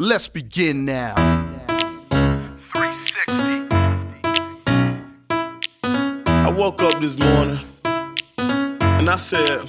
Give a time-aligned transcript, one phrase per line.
[0.00, 1.16] Let's begin now.
[2.72, 3.66] 360.
[6.24, 7.58] I woke up this morning
[8.36, 9.62] and I said.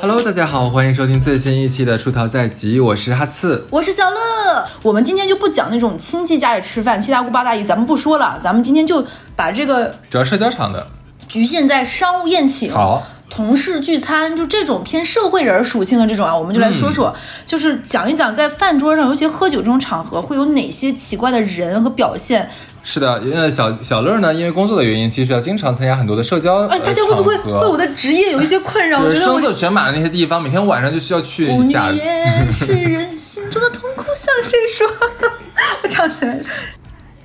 [0.00, 3.66] Hello，大家好，欢迎收听最新一期的《出逃在即》，我是哈刺。
[3.68, 9.06] 我是小乐，我们今天就不讲那种亲戚家里吃饭七大姑八大姨，咱们不说了，咱们今天就
[9.36, 10.86] 把这个主要社交场的，
[11.28, 22.48] 局限在商务宴请、好，同事聚餐，就这种偏社会人属性的这种啊，我们就来说说，嗯就是讲一讲在饭桌上，尤其喝酒这种场合，会有哪些奇怪的人和表现。
[22.82, 26.66] 是的，呃，小小乐呢，因为工作的原因，其实要经常参加很多的社交。
[26.68, 29.00] 哎，呃大家会不会为我的职业有一些困扰？
[29.02, 31.90] 我觉得我声色犬马的那些地方，每天晚上就需要去一下。
[31.90, 34.86] 也是人心中的痛苦，向谁说？
[35.82, 36.44] 我唱起来了。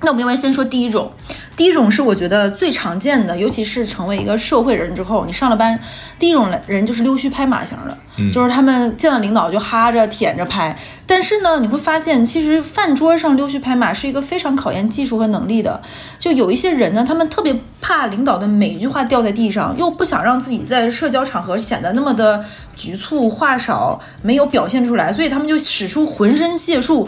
[0.00, 1.12] 那我们要不要先说第一种？
[1.54, 5.78] 第一种是我觉得最常见的，尤其是成为一个社会人之后，你上了班，
[6.18, 10.76] 第一种人就是溜须拍马型的，就是他们见了领导就哈着舔着拍。
[11.06, 15.80] 但是呢，你会发现，其实饭桌上溜须拍马是一个非常考验技术和能力的。
[16.18, 22.42] 就有一些人呢，他们特别怕领导的每一句话掉在地上，又不想让自己在社交场合显得那么的
[22.74, 27.06] 局促、话少，没有表现出来，所以他们就使出浑身解数，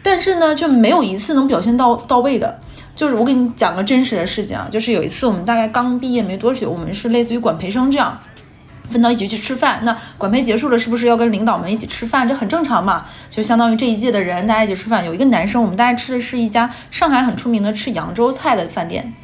[0.00, 2.60] 但是呢，却没有一次能表现到到位的。
[3.00, 8.20] 就是我给你讲个真实的事情啊，就是有一次我们大概刚毕业没多久，我们是类似于管培生这样。
[8.90, 12.28] 分到一起去吃饭，那管培结束了，是不是要跟领导们一起吃饭？
[12.28, 15.02] 这很正常嘛，就相当于这一届的人大家一起吃饭。
[15.02, 19.14] 有一个男生，我们大家吃的是一家上海很出名的吃扬州菜的饭店，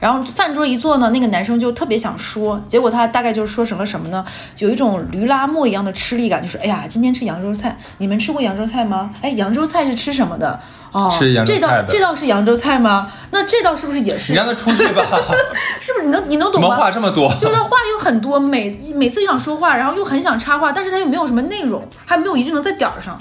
[0.00, 4.24] 然后饭桌一坐呢，那个男生就特别想说，结果他大概就是说成了什么呢？
[4.56, 9.12] 有一种驴拉磨一样的吃力感，就是哎呀，今天吃扬州菜，你们吃过扬州菜吗？
[9.20, 10.58] 哎，扬州菜是吃什么的？
[10.96, 13.10] 哦，吃扬州这道这道是扬州菜吗？
[13.30, 14.32] 那这道是不是也是？
[14.32, 15.04] 你让他出去吧，
[15.78, 16.74] 是不是你能你能懂吗？
[16.76, 17.28] 话这么多？
[17.38, 23.20] 就是他话有很多，每每次就想说话，然后又很想插话，但是他又没有什么内容，还没有一句能在点儿上，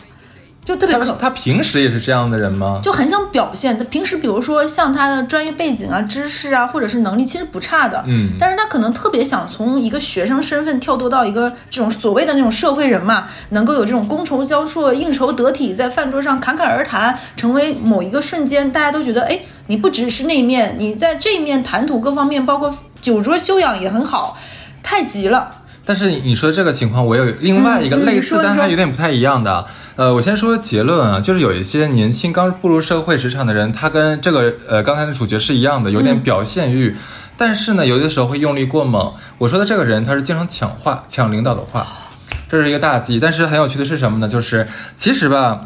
[0.66, 2.82] 就特别可他他平时也是这样的人吗？
[2.84, 3.78] 就很想表现。
[3.78, 8.04] 他平时比如说像他的专业背景啊、知识啊，或者是能力，其实不差的。
[8.08, 24.36] 嗯但是他可能特别想从一个学生身份跳脱到一个这种所谓的那种社会人嘛，能够有这种觥筹交错、应酬得体，在饭桌上侃侃而谈，成为某一个瞬间，大家都觉得，哎，你不只是那一面，你在这一面谈吐各方面，包括酒桌修养也很好，
[24.82, 25.62] 太急了。
[25.88, 29.64] 但是你说这个情况，我有另外一个类似，但是它有点不太一样的。
[29.96, 36.94] 呃，我先说结论啊，就是有一些年轻刚步入社会职场的人，他跟这个呃刚才的主角是一样的，有嗯点表现欲，
[37.38, 39.14] 但是呢，有的时候会用力过猛。
[39.38, 41.88] 我说的这个人，他是经常抢话，抢领导的话，
[42.50, 43.22] 这是一个大忌。
[43.22, 44.28] 但是很有趣的是什么呢？
[44.28, 44.68] 就是
[44.98, 45.62] 其实吧。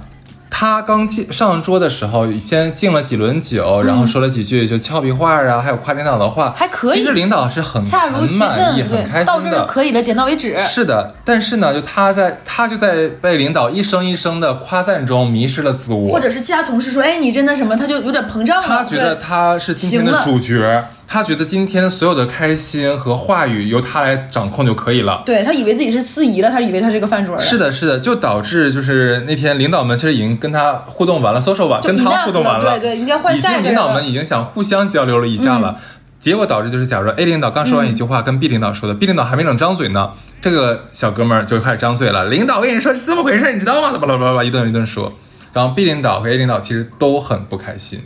[0.60, 7.00] 他刚进上桌的时候，先敬了几轮酒，然后说了几句就俏皮话啊，还有夸领导的话，还可以。
[7.00, 9.50] 其实领导是很恰如很其满意、分，很开心的。
[9.50, 9.66] 这就。
[9.66, 10.58] 可以了，点到为止。
[10.60, 18.68] 是的，但是呢，就他在他就在被领导一声一声的夸赞中迷失了自我，或者是其他同事说，哎，你真的什么，他就有点膨胀了。
[18.68, 25.24] 他觉得他是今天的主角，他觉得今天所有的开心和话语由他来掌控就可以了。
[25.26, 27.42] 对他以为自己是司仪了，他以为他是个饭桌了。
[27.42, 35.80] 是的，是的，就导致就是那天领导们其实已经跟他互动完了，social 完，跟他互动完了，对对应该换下一个已经领导们已经想互相交流了一下了。
[36.20, 40.12] 结果导致就是，假如 A 领导刚说完一句话，跟 B 领导说的，B 领导还没等张嘴呢，
[40.42, 42.26] 这个小哥们儿就开始张嘴了。
[42.26, 43.94] 领导，我跟你说是这么回事，你知道吗？
[43.94, 45.14] 巴拉巴拉巴拉一顿一顿说，
[45.54, 48.02] 然后 B 领导和 A 领导其实都很不开心，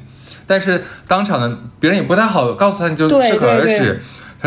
[0.53, 3.99] 但是当场的别人也不太好告诉他，你就适可而止。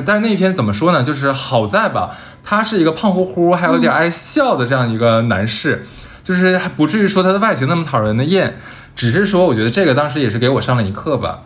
[0.05, 1.03] 但是那天怎么说呢？
[1.03, 5.85] 就是好在吧，他是一个胖乎乎还有点爱笑的这样一个男士，
[6.23, 8.57] 就是还不至于说他的外形那么讨人的厌，
[8.95, 11.41] 只是说我觉得这个当时也是给我上了一课吧。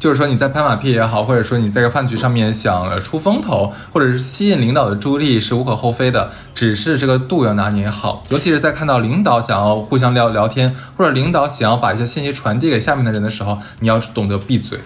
[0.00, 8.24] 就是说你在拍马屁也好，或者说你在个饭局上面想出风头，或者是吸引领导的注意力是无可厚非的，只是这个度要拿捏好。
[8.30, 14.78] 尤其是在看到领导想要互相聊聊天，或者领导想要把一些信息传递给下面的人的时候，你要懂得闭嘴。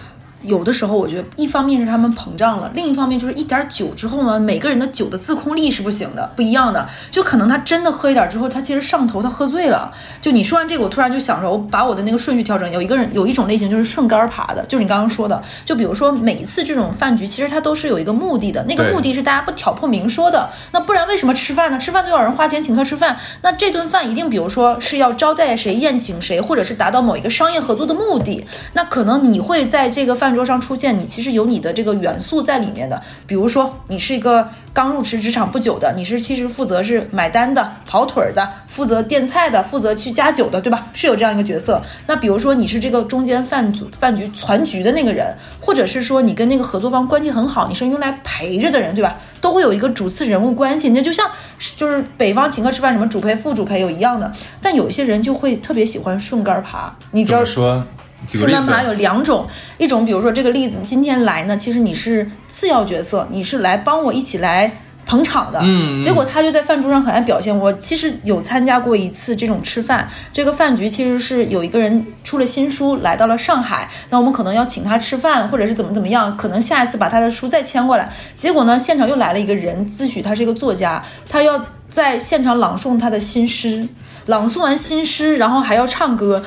[0.47, 6.87] 有的时候，我觉得一方面是他们膨胀了，另一方面就是一点酒之后呢，每个人的酒的自控力是不行的，不一样的。
[7.11, 9.91] 就可能他真的喝一点之后，他其实上头，他喝醉了。
[10.21, 12.71] 就你说完这个，我突然就想着，我把我的那个顺序调整。
[12.71, 20.49] 有一个人有一种类型就是顺杆儿爬的，就是你刚刚说的，就比如说每一次这种饭局，其实它都是有一个目的的，那个目的是大家不挑破明说的。
[20.71, 21.77] 那不然为什么吃饭呢？
[21.77, 28.45] 吃饭就有人花钱请客吃饭，那这顿饭一定比如说是要招待谁、宴请谁，或者是达到某一个商业合作的目的。
[28.73, 33.01] 那可能你会在这个饭桌上出现，你其实有你的这个元素在里面的。
[33.25, 40.87] 比如说，你是一个刚入职职场不久的，你是其实负责是买单的、跑腿的、负责垫菜的、负责去加酒的，对吧？
[40.93, 41.81] 是有这样一个角色。
[42.07, 49.17] 那比如说你是这个中间饭组饭局攒局的那个人，或者是说你跟那个合作方关系很好，你是用来陪着的人，对吧？
[49.41, 51.29] 都会有一个主次人物关系，那就像
[51.75, 57.85] 就是北方请客吃饭，什么主陪、副主陪有一样的，但有一些人就会特别喜欢顺杆爬，你知道说？
[58.27, 65.61] 举个例子顺杆爬有两种，一种比如说这个例子，今天来呢，其实你是次要角色，你是来帮我一起来捧场的，
[66.03, 67.55] 结果他就在饭桌上很爱表现。
[67.55, 78.11] 我其实有参加过一次这种吃饭，这个饭局其实是有一个人出了新书来到了上海，那我们可能要请他吃饭，或者是怎么怎么样，可能下一次把他的书再签过来。
[78.35, 83.87] 结果呢，现场又来了一个人，自诩他是一个作家，他要在现场朗诵他的新诗。
[84.25, 86.43] 朗诵完新诗，然后还要唱歌，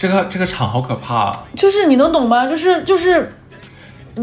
[0.00, 2.44] 这个这个场好可怕、就是你能懂吗？
[2.48, 3.34] 就是就是。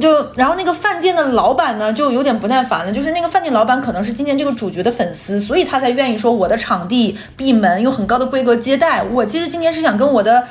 [0.01, 2.91] 就然后那个饭店的老板呢，就有点不耐烦了。
[2.91, 9.25] 就是那个饭店老板可能是今天这个主角的粉丝，所以他才愿意说我的场地闭门，用很高的规格接待我。
[9.25, 10.45] 其实今天是想跟我的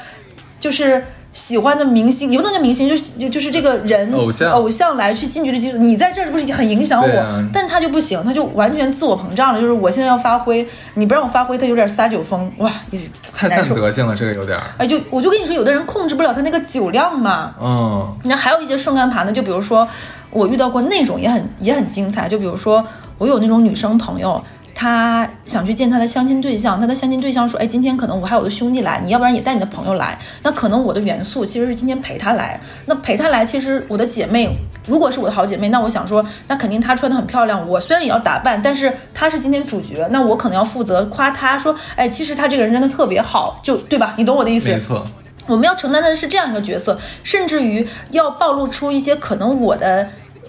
[0.58, 1.04] 就是
[1.36, 5.76] 喜欢的明星，也不能叫明星，就是就就是这个人偶像偶像来去近距离接触。
[5.76, 7.20] 你在这儿不是很影响我？
[7.20, 9.60] 啊但他就不行，他就完全自我膨胀了。
[9.60, 12.98] 就是我现在要发挥，你不让我发挥，他有点撒酒疯，哇，也
[13.34, 13.74] 太散难受。
[13.74, 14.58] 德性了，这个有点。
[14.78, 17.54] 哎，就我就跟你说，有的人控制不了他那个酒量嘛。
[17.60, 19.86] 嗯，那还有一些顺杆爬的，就比如说
[20.30, 22.82] 我遇到过那种也很也很精彩，就比如说
[23.18, 24.42] 我有那种女生朋友。
[24.78, 32.60] 他想去见他的相亲对象，他的相亲对象说：“哎，今天可能我还有我的兄弟来，你要不然也带你的朋友来。”那可能我的元素其实是今天陪他来。
[32.84, 37.66] 那陪他来，其实我的姐妹如果是我的好姐妹，那我想说，那肯定她穿的很漂亮。
[37.66, 44.12] 我虽然也要打扮，但是她是今天主角，那我可能要负责夸她说：“哎，其实她这个人真的特别好。”就对吧？
[44.18, 44.68] 你懂我的意思？
[44.68, 45.06] 没错。
[45.46, 50.08] 我们要承担的是这样一个角色，甚至于要暴露出一些可能我的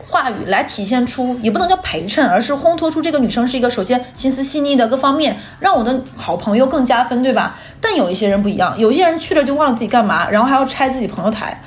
[0.10, 7.58] 话语来体现出，也不能叫陪衬，而是烘托出这个女生是一个首先心思细腻的各方面，让我的好朋友更加分，对吧？
[7.90, 11.64] 但有一些人不一样，有些人去了就忘了自己干嘛，然后还要拆自己朋友台。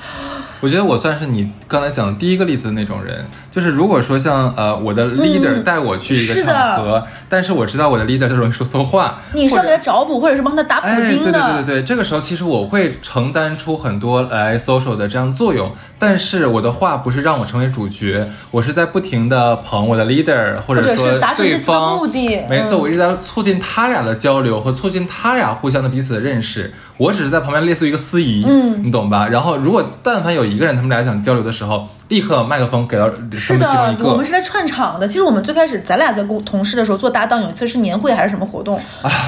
[0.61, 11.33] 我觉得我算是你刚才讲的第一个例子的那种人，就是如果说像呃我的 leader 带我去一个嗯是的场合，但是我知道我的 leader 就容易说错话，你是要给他找补，或者是帮他打补丁的。
[11.33, 26.71] 对对对对，这个时候其实我会承担出很多来 social 的这样作用，但是我的话不是让我成为主角，我是在不停的捧我的 leader，或者是说对达成这次的方目的没错，嗯我一直在促进他俩的交流和促进他俩互相的彼此的认识，
[27.01, 29.27] 我只是在旁边类似于一个司仪，嗯你懂吧？
[29.27, 34.27] 然后如果但凡有一个人他们俩想交流的时候，立刻麦克风给到他是的我们。
[34.27, 35.09] 是来串场的。
[35.09, 38.79] 其实我们最开始咱俩在共同事的时候做搭档，有一次是年会还是什么活动，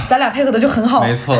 [0.06, 1.34] 咱俩配合的就很好，没错，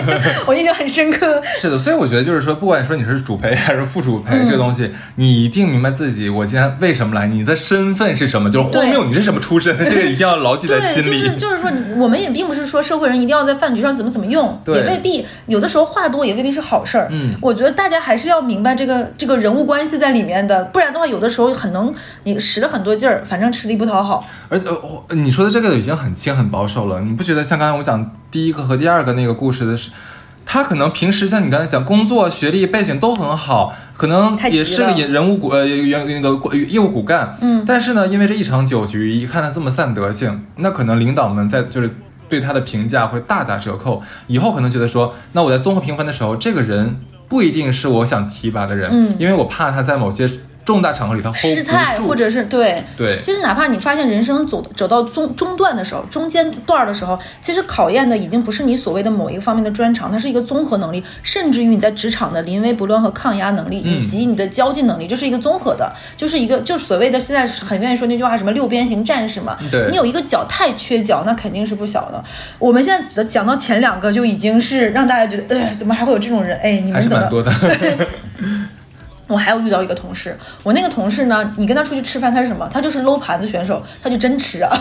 [0.46, 1.42] 我印象很深刻。
[1.58, 11.08] 是的，所以我觉得就是说，不管说你是主陪还是副主陪，嗯这个东西，你一定明白自己我今天为什么来，你的身份是什么，就是荒谬，你是什么出身， 这个一定要牢记在，心里。
[11.08, 17.08] 就是就是说你，我们也并不是说社会人一定要在饭局上怎么怎么用，对也未必，有的时候话多也未必是好事儿。
[17.10, 21.92] 嗯我觉得大家还是要明白这个这个人物关系在里面的，不然的话，有的时候很能
[22.24, 24.24] 你使了很多劲儿，反正吃力不讨好。
[24.48, 24.66] 而且、
[25.10, 29.90] 你说的这个已经很轻很保守了，你不觉得像刚才我讲第一个和第二个那个故事的是？
[30.50, 41.94] 他可能平时像你刚才讲，工作、学历、背景都很好，可能也是个了人物骨呃原那个业务骨干，嗯但是呢，因为这一场酒局，一看他这么散德性，那可能领导们在就是
[42.28, 44.02] 对他的评价会大打折扣。
[44.26, 50.28] 以后可能觉得说，那我在综合评分的时候，这个人不一定是我想提拔的人，嗯因为我怕他在某些
[50.68, 69.56] 重大场合里他 hold 失态，或者是对对其实哪怕你发现人生走走到中中段的时候，中间段儿的时候，其实考验的已经不是你所谓的某一个方面的专长，它是一个综合能力，甚至于你在职场的临危不乱和抗压能力，嗯以及你的交际能力，这是一个综合的，就是一个就是所谓的现在很愿意说那句话，什么六边形战士嘛。
[69.70, 72.22] 对你有一个脚太缺角，那肯定是不小的。
[72.58, 76.58] 我们现在讲到前两个就已经是让大家觉得，呃，怎么还会有这种人？
[76.58, 77.18] 哎，你们等等。
[77.18, 77.52] 是蛮多的。
[79.28, 82.68] 我还有遇到一个同事，我那个同事呢，你跟他出去吃饭，他是什么？
[82.72, 84.76] 他就是搂盘子选手，他就真吃啊。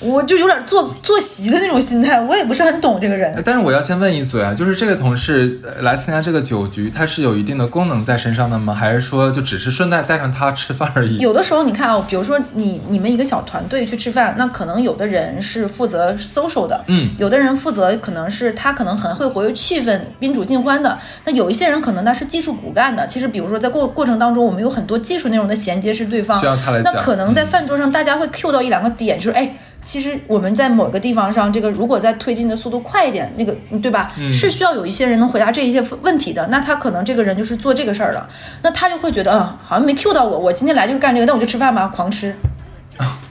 [0.00, 3.40] 我就有点坐坐席的那种心态，我也不是很懂这个人。
[3.44, 8.74] 但是我要先问一嘴啊，就是这个同事呃来参加这个酒局，他是有一定的功能在身上的吗？
[8.74, 11.18] 还是说就只是顺带带上他吃饭而已？
[11.18, 20.98] 有的时候你看啊，比如说你你们一个小团队去吃饭，那可能有的人是负责 social 的，嗯，有的人负责可能是他可能很会活跃气氛、宾主尽欢的。
[21.26, 23.06] 那有一些人可能他是技术骨干的。
[23.06, 29.54] 其实比如说在过过程当中，我们有很多技术内容的衔接是对方，需要他来那可能在饭桌上大家会 cue 到一两个点，就是哎。
[29.80, 34.12] 其实我们在某个地方上，这个如果在推进的速度快一点，那个对吧？
[34.32, 36.46] 是需要有一些人能回答这一些问题的。
[36.48, 38.28] 那他可能这个人就是做这个事儿的，
[38.62, 42.34] 那他就会觉得，嗯，好像没 Q 到我，我今天来就是干这个，那我就吃饭吧，狂吃。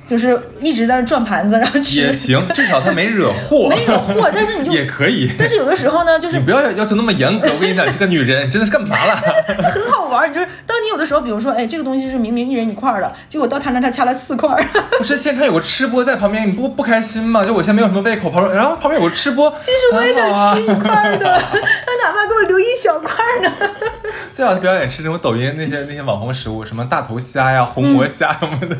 [0.09, 2.11] 就是一直在那转盘子，然后吃也。
[2.11, 5.31] 行，至少他没惹祸，没惹祸，但是你就 也可以。
[5.37, 7.47] 但是有的时候呢，就是你不要要求那么严格。
[7.53, 9.15] 我跟你讲，你这个女人真的是干嘛了？
[9.71, 14.63] 很好玩就是当你有的时候，比如说，哎，这个东西是明明一人一块儿的，结果到他那他掐了四块儿。
[14.97, 17.45] 不是现场有个吃播在旁边，你不不开心吗？
[17.45, 23.51] 就我现在没有什么胃口，旁边然后旁边有个吃播，其实我也想吃一块儿的，他哪怕给我留一小块儿呢。
[24.33, 28.75] 最好表演吃那种抖音那些那些网红食物，什么大头虾呀、红魔虾什么的。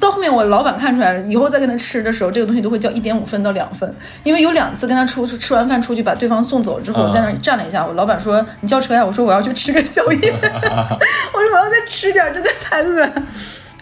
[0.00, 13.12] 到后面我老板看出来了，以后再跟他吃的时候，这个东西都会叫一点五分到两分，因为有两次跟他出吃完饭出去把对方送走之后，在那儿站了一下，我老板说你叫车呀，我说我要去吃个宵夜， 我说我要再吃点，真的太饿了。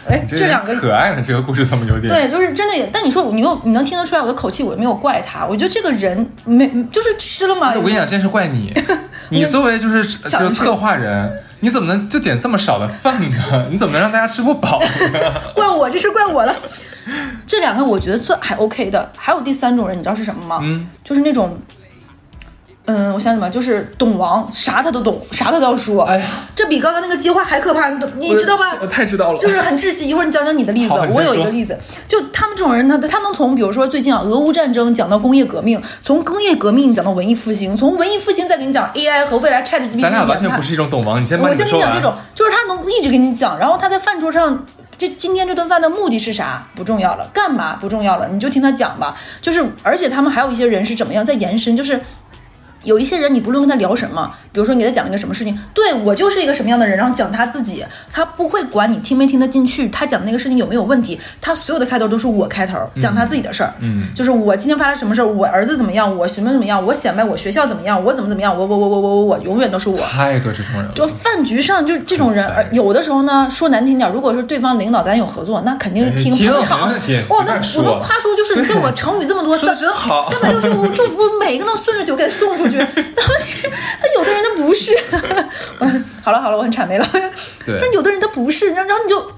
[0.09, 2.13] 哎，这这两个可爱的这个故事怎么有点？
[2.13, 7.73] 对，就是真的也，但你说你又你能听得出来我的口气，我没有怪他，我觉得这个人没就是吃了嘛。
[7.75, 8.73] 我跟你讲，真是怪你。
[9.31, 13.67] 你作为就是就是策划人，你怎么能就点这么少的饭呢？
[13.71, 15.33] 你怎么能让大家吃不饱呢？
[15.55, 16.55] 怪我，这是怪我了。
[17.47, 20.59] 这两个我觉得算还 OK 的，还有第三种人，你知道是什么吗？
[20.63, 21.57] 嗯，就是那种，
[22.87, 26.03] 嗯，我想想吧，就是懂王，啥他都懂，啥他都要说。
[26.05, 28.77] 哎呀，这比刚刚那个计划还可怕，你懂你知道吧？
[28.81, 29.39] 我太知道了。
[29.39, 30.09] 就是很窒息。
[30.09, 31.77] 一会儿你讲讲你的例子，我有一个例子，
[32.07, 42.01] 就他们这种人，他他能从比如说最近啊，俄乌战争讲到工业革命，从工业革命讲到文艺复兴，从文艺复兴再给你讲 AI 和未来 Chat GPT 咱俩完全不是一种懂王，你先你的说完先跟你讲这。
[42.01, 44.65] 种，就是他能一直给你讲，然后他在饭桌上，
[44.97, 49.17] 这今天这顿饭的目的是啥不重要了，干嘛不重要了，你就听他讲吧。
[49.43, 52.01] 就是，而且他们还有一些人是怎么样在延伸，就是。
[52.87, 64.05] 有一些人，你不论跟他聊什么，比如说你给他讲一个什么事情，对我就是一个什么样的人，然后讲他自己，他不会管你听没听得进去，他讲的那个事情有没有问题，他所有的开头都是我开头，讲他自己的事儿，嗯。
[64.15, 70.93] 就是我今天发生什么事儿，我儿子怎么样，我什么怎么样，我显摆我学校怎么样，我怎么怎么样，我我我我我我我永远都是我，太多这种人了。
[70.95, 76.81] 就饭局上就这种人，而有的时候呢，说难听点，如果是对方领导咱有合作，那肯定听哎听捧场。
[76.81, 77.83] 哇，那我随便说。
[77.87, 80.23] 都夸出就是，你像我成语这么多，真好。
[80.31, 82.76] 三百六十五祝福每个都顺着酒给他送出去。
[82.77, 84.93] 那他有的人他不是，
[85.79, 85.87] 我
[86.23, 87.07] 好了好了，我很谄媚了。
[87.65, 89.33] 对但有的人他不是，然后你就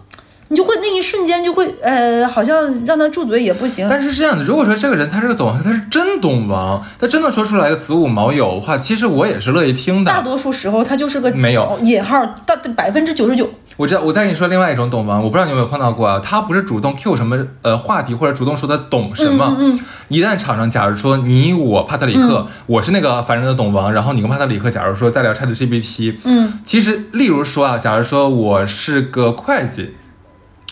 [0.49, 3.87] 你就会那一瞬间就会呃，好像让他住嘴也不行。
[3.88, 10.11] 但是是这样的，如果说这个人他是个懂王，他是真懂王，他真的说出来个子午卯酉的话，其实我也是乐意听的。
[10.11, 13.50] 大多数时候他就是个没有引号，大百分之九十九。
[13.78, 16.20] 我知道，我再跟你说另外一种懂王，我不知道你有没有碰到过啊？
[16.23, 19.56] 他不是主动 Q 什么呃话题，或者主动说他懂什么。
[19.58, 29.94] 嗯嗯一旦场上，假如说你我帕特里克，嗯我是那个烦人的懂王，然后你跟帕特里克，假如说在聊 Chat GPT，嗯，其实例如说啊，假如说我是个会计。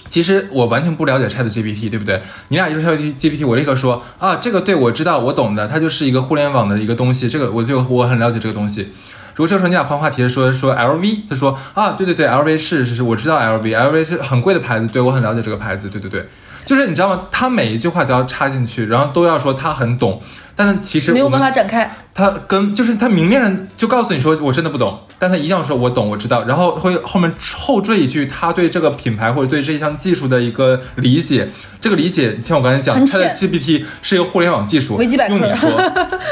[0.09, 2.23] 其实我完全不了解 Chat GPT，对不对？
[2.49, 8.89] 你俩就是 Chat GPT，我立刻说啊，这个对我知道，我懂的，它就是一个互联网的一个东西，这个我就我很了解这个东西。
[9.37, 16.27] 如果这时候你俩换话题说说 LV，他说啊，对对对，LV 是是是，我知道 LV，LV 是很贵的牌子，对我很了解这个牌子，对对对，
[16.65, 17.25] 就是你知道吗？
[17.31, 20.23] 他每一句话都要插进去，然后都要说他很懂，
[20.57, 21.89] 但是其实没有办法展开。
[22.15, 31.49] 他跟就是他明面上就告诉你说我真的不懂，但他一定要说我懂我知道，然后会后面后缀一句他对这个品牌或者对这一项技术的一个理解。
[31.79, 35.71] 这个理解像我刚才讲，很它的浅 GPT 是一个互联网技术，维基百科用你说，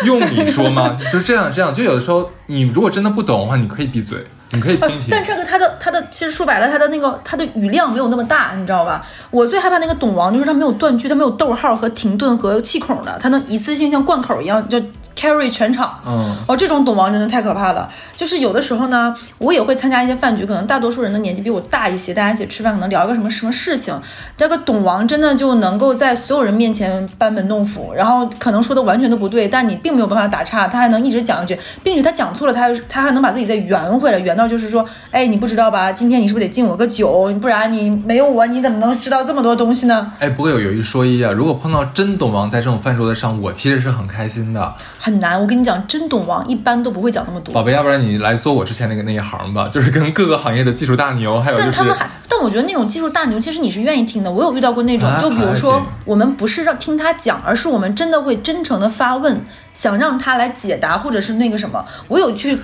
[0.07, 0.97] 用你说吗？
[1.13, 1.73] 就是这样这样。
[1.73, 5.09] 就有的时候你如果真的不懂的话，你可以闭嘴，你可以听一听。
[5.11, 9.05] 但这个他的他的其实说白了，他的那个他的语量没有那么大，你知道吧？
[9.31, 14.81] 我最害怕那个懂王，就是他没有断句，他没有逗号和停顿和气孔的，他能一次性像贯口一样就
[15.25, 15.99] carry 全场。
[16.07, 17.89] 嗯，哦，这种懂王真的太可怕了。
[18.17, 23.99] 就是有的时候呢，我也会参加一些饭局，可能大多数人的年纪比我大一些，大家一起吃饭，可能聊一个什么什么事情，
[24.37, 35.91] 这个懂王真的就能够在所有人面前班门弄斧，然后可能说的完全都不对，但你并没有办法打岔，他还能一直讲一句，并且他讲错了，他他还能把自己再圆回来，圆到就是说，哎，你不知道吧？
[35.93, 37.33] 今天你是不是得敬我个酒？
[37.41, 40.13] 不然你没有我，你怎么能知道这么多东西呢？
[40.19, 44.75] 哎，不过有有一说一啊，如果碰到真懂王在这种饭桌子上，我其实是很开心的。
[45.05, 47.53] 很难，我跟你讲，真懂王一般都不会讲那么多。
[47.53, 54.33] 宝贝，要不然你来做我之前那个那一行吧， 就是跟各个行业的技术大牛，还有就是但他们还，但我觉得那种技术大牛，其实你是愿意听的。
[54.33, 59.43] 我有遇到过那种，啊就比如说对，我们不是让听他讲，而是我们真的会真诚的发问，
[59.75, 61.85] 想让他来解答，或者是那个什么。
[62.09, 62.59] 我有去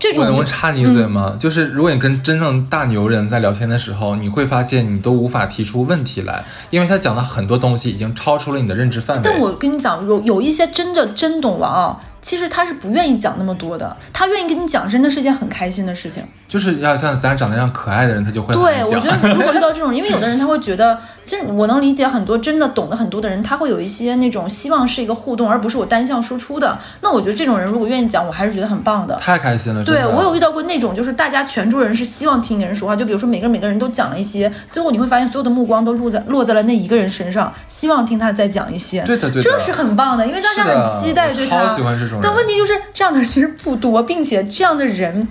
[0.00, 1.36] 这种我能插你一嘴吗？
[1.38, 9.22] 就是如果你跟真正大牛人在聊天的时候，你会发现你都无法提出问题来，因为他讲的很多东西已经超出了你的认知范围。
[9.22, 16.22] 但我跟你讲，有有一些真的真懂王啊，其实他是不愿意讲那么多的，他愿意跟你讲，真的是件很开心的事情。
[16.48, 26.76] 就是要像咱长得一样可爱的人，他就会对，我觉得如果遇到这种人，因为有的人他会觉得，其实我能理解很多真的懂得很多的人，他会有一些那种希望是一个互动，而不是我单向输出的。
[27.02, 29.14] 那我觉得这种人如果愿意讲，我还是觉得很棒的。
[29.16, 29.84] 太开心了。
[29.84, 39.02] 对我有遇到过那种，就是大家全桌人是希望听一个人说话，就比如说每个人每个人都讲了一些，最后你会发现所有的目光都落在落在了那一个人身上，希望听他再讲一些。
[39.02, 41.58] 对的对的这是很棒的，因为大家很期待对他。
[41.64, 45.28] 超喜欢这种人但问题就是这样的人其实不多，并且这样的人。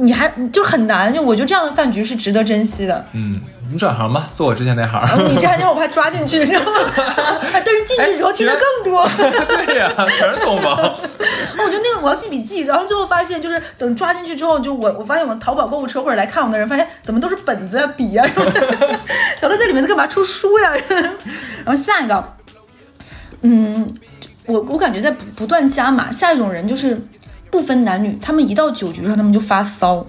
[0.00, 3.06] 你还就很难，就我觉得这样的饭局是值得珍惜的。
[3.12, 5.28] 嗯，你转行吧，做我之前那行。
[5.28, 6.72] 你这还让我怕抓进去，你知道吗？
[7.52, 9.08] 但是进去之后听的更多。
[9.64, 10.76] 对呀、全是懂吗。
[10.76, 18.98] 我觉得那个我要记笔记，然后最后发现就是等抓进去之后，就我我发现我淘宝购物车或者来看我的人，发现怎么都是本子啊、笔啊什么的。
[19.38, 20.04] 小乐在里面在干嘛？
[20.08, 20.72] 出书呀？
[21.64, 22.34] 然后下一个，
[23.42, 23.88] 嗯，
[24.46, 26.10] 我我感觉在不不断加码。
[26.10, 27.00] 下一种人就是
[27.50, 30.06] 不分男女，他们一到酒局上他们就发骚，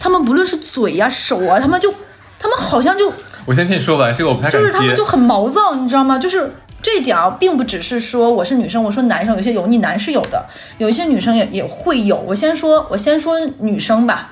[0.00, 1.92] 他们不论是嘴呀、手啊，他们就
[2.38, 3.12] 他们好像就
[3.46, 5.04] 我先听你说完，这个我不太就是他们就。
[5.04, 6.18] 很毛躁，你知道吗？
[6.18, 10.44] 就是这一点啊，并不只是说我是女生，我说男生有些油腻男是有的，
[10.78, 12.16] 有一些女生也也会有。
[12.26, 14.30] 我先说，我先说女生吧。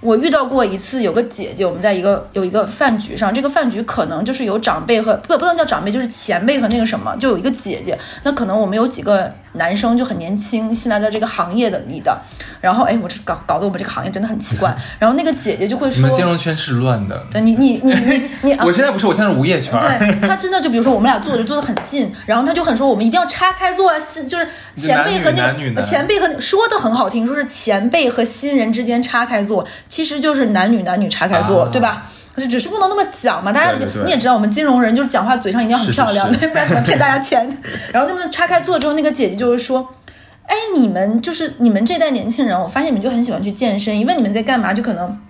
[0.00, 7.98] 我遇到过一次，有个姐姐，我们在一个有一个饭局上，这个饭局可能就是有长辈和不不能叫长辈，就是前辈和那个什么，就有一个姐姐。
[8.22, 12.18] 那可能我们有几个男生就很年轻，新来的这个行业的里的，
[12.60, 14.74] 然后哎，我这搞搞得我们这个行业真的很奇怪。
[14.98, 17.26] 然后那个姐姐就会说你们，金融圈是乱的。
[17.30, 19.78] 对你你你你你啊我现在不是，我现在是无业圈。
[19.80, 23.92] 对他真的就比如说我们俩坐着坐得很近，然后他就很说我们一定要叉开坐
[24.28, 32.06] 就是前辈和那前辈和说的很好听，说是前辈和新人之间叉开坐，其实就是男女男女叉开坐，啊对吧？
[32.38, 37.46] 就只是不能那么讲嘛，大家你也知道，我们金融人就是讲话嘴上一定要很漂亮，对 不然怎么骗大家钱？
[37.92, 39.94] 然后他们拆开坐之后，那个姐姐就是说。
[40.50, 44.00] 哎，你们就是你们这代年轻人，我发现你们就很喜欢去健身。
[44.00, 45.20] 一问你们在干嘛，就可能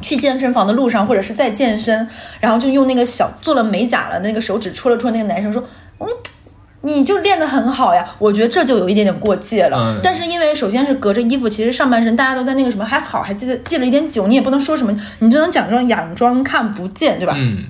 [0.00, 2.06] 去健身房的路上，或者是在健身，
[2.38, 5.60] 然后就用那个小做了美甲了那个手指戳了戳那个男生说
[5.98, 6.08] ：“我
[6.82, 9.76] 你就练得很好呀。”我觉得这就有一点点过界了。
[9.78, 17.34] 嗯但是因为首先是隔着衣服，其实上半身大家都在那个什么还好，还记得借了一点酒，你也不能说什么，你只能假装佯装看不见，对吧？
[17.36, 17.64] 嗯，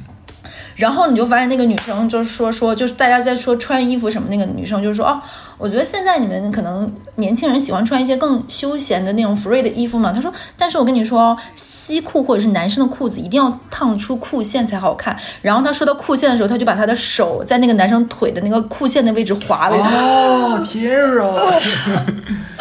[0.76, 5.20] 然后你就发现那个女生就是说说，就是大家在说穿衣服什么，那个女生就是说哦，
[5.58, 10.12] 我觉得现在你们可能年轻人喜欢穿一些更休闲的那种 free 的衣服嘛。
[10.12, 15.16] 她说，但是我跟你说哦，西裤或者是男生的裤子一定要烫出裤线才好看。
[15.42, 19.90] 然后她说到裤线的时候，她就把她的手在那个男生腿的那个裤线的位置划了一下。
[19.90, 21.34] 哦天啊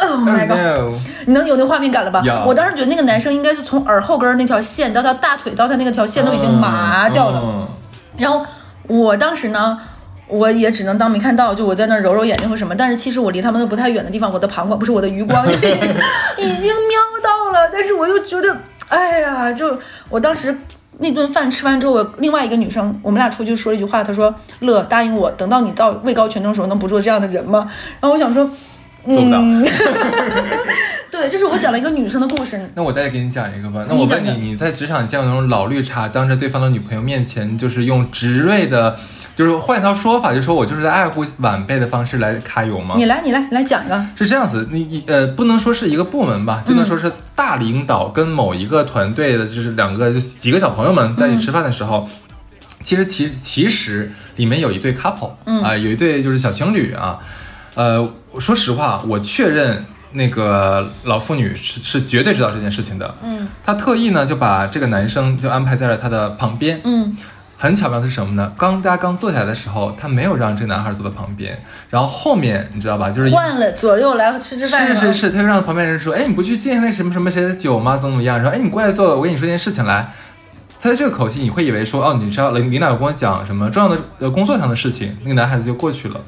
[0.02, 0.98] Oh my god！no！
[1.26, 2.32] 你能有那画面感了吧有？
[2.46, 7.68] 我当时觉得那个男生应该是从耳后根儿那条线到他大腿到他那个条线都已经麻掉了。
[8.20, 8.44] 嗯然后
[8.86, 9.78] 我当时呢，
[10.28, 12.74] 我也只能当没看到，就我在那儿揉揉眼睛或什么。
[12.74, 18.56] 但是其实我离他们都不太远的地方，我的膀胱不是我的余光 已经瞄到了，但是我又觉得，
[18.88, 19.78] 哎呀，就
[20.08, 20.56] 我当时。
[21.02, 27.66] 那顿饭吃完之后，我另外一个女生，我们俩出去说了一句话，她说：“乐，答应我，等到你到位高权重的时候，能不做这样的人吗？”
[28.02, 28.50] 然后我想说。
[29.06, 29.64] 嗯，
[31.10, 33.82] 对，就是我讲了一个女生的故事，那我再给你讲一个吧。
[33.88, 38.96] 那我问你你，你在职场见过那种老绿茶，当着对方的女朋友面前，就是用直锐的，
[39.34, 42.94] 就是换一套说法，就说我就是在爱护晚辈的方式来揩油吗？
[42.96, 44.06] 你来，你来，你来讲一个。
[44.16, 52.08] 是这样子，你你呃，不能说是一个部门吧，就能说是大领导跟某一个团队的，就是两个就几个小朋友们在一起吃饭的时候，
[52.82, 57.18] 其实其其实里面有一对 couple，嗯啊、有一对就是小情侣啊，
[57.74, 67.16] 呃，说实话，我确认那个老妇女是是绝对知道这件事情的，嗯她特意呢就把这个男生就安排在了她的旁边，嗯
[67.56, 68.50] 很巧妙的是什么呢？
[68.56, 77.96] 刚大家刚坐下来的时候，她没有让这个男孩坐到旁边，然后后面你知道吧，就是换了左右来吃吃饭吗是是是，他就让旁边人说，哎，你不去敬那什么什么谁的酒吗？
[77.98, 78.38] 怎么怎么样？
[78.38, 80.10] 然后，哎，你过来坐，我跟你说件事情来。
[80.78, 86.18] 在这个口气，你会以为说，哦，你是要领领导跟我讲什么重要的呃工作上的事情，那个男孩子就过去了。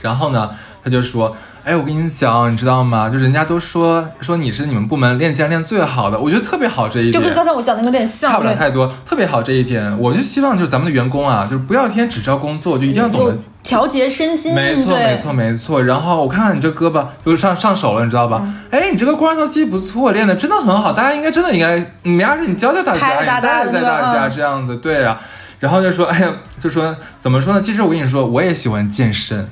[0.00, 0.48] 然后呢，
[0.82, 1.36] 他就说，
[1.68, 3.10] 哎，我跟你讲，你知道吗？
[3.10, 7.12] 就人家都说说你是你们部门练剑练最好的，我觉得特别好这一点。
[7.12, 9.98] 就跟刚才我讲的有点差像，差，不了太多，特别好这一点。
[9.98, 15.84] 我就希望就是咱们的员工啊，就是不要天天只招工作，就一定要懂得调节身心，没错，没错，没错。
[15.84, 18.40] 然后我看看你这胳膊，就上上手了，你知道吧？
[18.42, 20.94] 嗯哎，你这个肱二头肌不错，练的真的很好。
[20.94, 25.18] 大家应该真的应该，你们要是你教教大家，拍你带带大家这样子，对呀、
[25.60, 27.60] 然后就说，哎呀，就说怎么说呢？
[27.60, 29.46] 其实我跟你说，我也喜欢健身，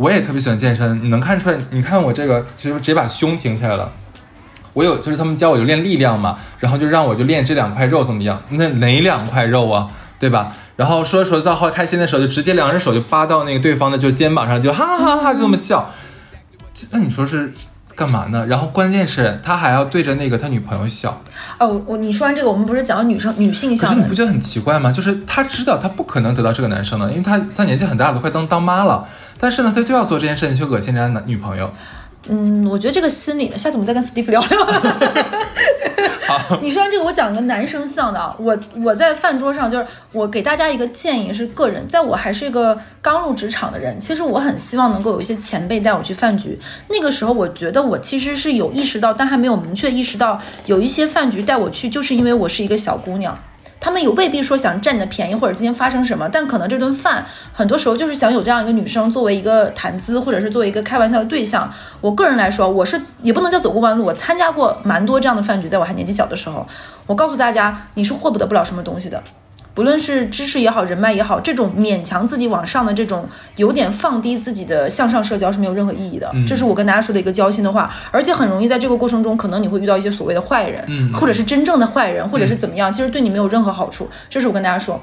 [0.00, 1.04] 我也特别喜欢健身。
[1.04, 1.58] 你能看出来？
[1.68, 3.92] 你看我这个，就是直接把胸挺起来了。
[4.72, 8.40] 我有，就是他们教我就练力量嘛，然后就让我就练这两块肉怎么样？
[8.48, 9.88] 那哪两块肉啊？
[10.18, 10.54] 对吧？
[10.76, 15.90] 然后说着说着到后来开心的时候，就直接两只手就扒到那个对方的就肩膀上，就哈哈哈哈就那么笑。
[16.92, 17.52] 那你说是
[17.94, 18.46] 干嘛呢？
[18.46, 21.22] 然后关键是他还要对着那个他女朋友笑，
[21.58, 24.90] 哦，我你说完这个，我们不是讲女生女性可向的是你不觉得很奇怪吗？
[24.90, 29.06] 就是他知道他不可能得到这个男生的，因为他他年纪很大了，快当当妈了，
[29.40, 31.72] 但是呢，他就要做这件事情去恶心人家男女朋友。
[32.28, 34.48] 嗯，我觉得这个心理呢，下次我们再跟 Steve 聊聊。
[36.60, 46.56] 你说完这个，我讲一个男生向的啊，我我在饭桌上就是我给大家一个建议是个人，在我还是一个刚入职场的人，其实我很希望能够有一些前辈带我去饭局。
[46.88, 53.36] 那个时候我觉得我其实是有意识到，但还没有明确意识到有一些饭局带我去，就是因为我是一个小姑娘。
[53.80, 61.72] 他们也未必说想占你的便宜，或者今天发生什么，但可能这顿饭很多时候就是想有这样一个女生作为一个谈资，或者是作为一个开玩笑的对象。
[62.02, 66.66] 我个人来说，我是也不能叫走过弯路，我参加过蛮多这样的饭局，在我还年纪小的时候。
[67.06, 69.22] 我告诉大家，你是获不得不了什么东西的。
[69.74, 76.30] 不论是知识也好，人脉也好，这种勉强自己往上的这种有点放低自己的向上社交是没有任何意义的。
[76.46, 84.08] 这是我跟大家说的一个交心的话，而且很容易在这个过程中，可能你会遇到一些所谓的坏人，嗯或者是真正的坏人，或者是怎么样，其实对你没有任何好处。
[84.28, 85.00] 这是我跟大家说。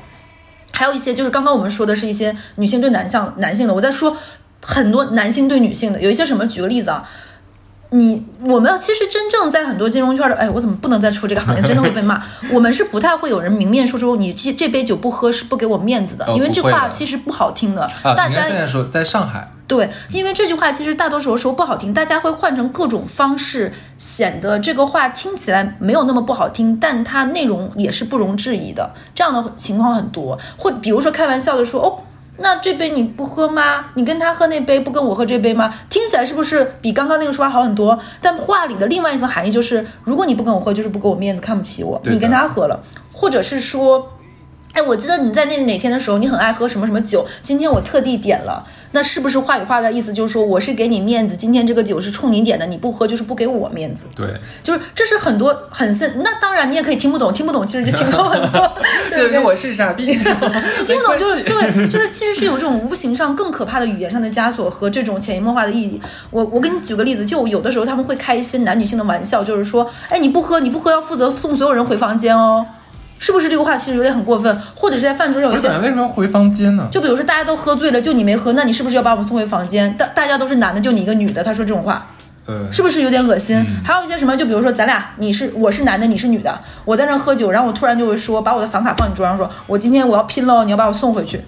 [0.74, 4.16] 还有一些就是刚刚我们说的是一些女性对男向男性的，我在说
[4.62, 6.46] 很多男性对女性的，有一些什么？
[6.46, 7.08] 举个例子啊，
[7.92, 12.22] 你我们其实真正在很多金融圈的，哎，我怎么不能再说这个行业，真的会被骂。
[12.52, 28.94] 我们是不太会有人明面说出你这这杯酒不喝是不给我面子的，哦因为这话其实不好听的，啊，大家在说在上海，对，因为这句话其实大多数时候不好听，大家会换成各种方式，显得这个话听起来没有那么不好听，但它内容也是不容置疑的。
[29.16, 32.04] 这样的情况很多，或比如说开玩笑的说，哦，
[32.40, 33.86] 那这杯你不喝吗？
[33.96, 35.74] 你跟他喝那杯，不跟我喝这杯吗？
[35.90, 37.98] 听起来是不是比刚刚那个说法好很多？
[38.22, 44.14] 但话里的另外一层含义就是，如果你不跟我喝，就是不给我面子，看不起我，你跟他喝了，或者是说。
[44.78, 54.28] 哎，我记得你在那哪天的时候，你很爱喝什么什么酒，今天我特地点了，那是不是话里话的意思就是说我是给你面子，今天这个酒是冲你点的，你不喝就是不给我面子，对，
[54.62, 56.22] 就是这是很多很深。
[56.24, 58.72] 那当然你也可以听不懂，听不懂其实就轻松很多，
[59.10, 59.40] 对不对？
[59.40, 66.00] 我是傻逼， 你听不懂就是对，就是其实是有这种无形上更可怕的语言上的枷锁和这种潜移默化的意义。
[66.30, 72.64] 我我给你举个例子，就有的时候他们会开一些男女性的玩笑，就是说，哎，你不喝你不喝要负责送所有人回房间哦，
[73.20, 74.62] 是不是这个话其实有点很过分？
[74.76, 76.88] 或者是在饭桌上有一些为什么要回房间呢？
[76.92, 79.96] 就比如说大家都喝醉了，就你没喝，那你是不是要把我们送回房间？
[79.98, 82.08] 大大家都是男的，就你一个女的，他说这种话，
[82.46, 83.66] 呃，是不是有点恶心？
[83.84, 91.42] 还有一些什么，就比如说咱俩，你是我是男的，你是女的，我在那喝酒，然后我突然就会说，把我的房卡放你桌上说，我今天我要拼了，你要把我送回去，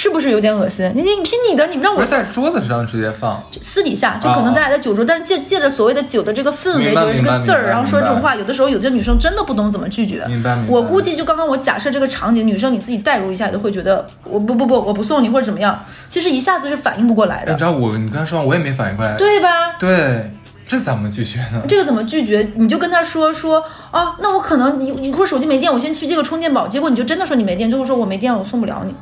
[0.00, 0.90] 是不是有点恶心？
[0.94, 10.24] 你你拼你的，你不让我在桌子上直接放，私底下，就可能咱俩在酒桌，但是借借着所谓的酒的这个氛围，明白就是这个字儿，然后说这种话，有的时候有些女生真的不懂怎么拒绝。
[10.26, 19.76] 明白明白我估计就刚刚我假设这个场景，女生你自己代入一下，你都会觉得我不不不，我不送你或者怎么样，其实一下子是反应不过来的，哎你知道我你刚才说完我也没反应过来，对吧？
[19.78, 20.30] 对，
[20.66, 21.60] 这怎么拒绝呢？
[21.68, 22.50] 这个怎么拒绝？
[22.56, 26.66] 你就跟他说说啊，那我可能你你一会儿手机没电，我先去借个充电宝。
[26.66, 28.94] 结果你就真的说你没电，最后说我没电了，我送不了你，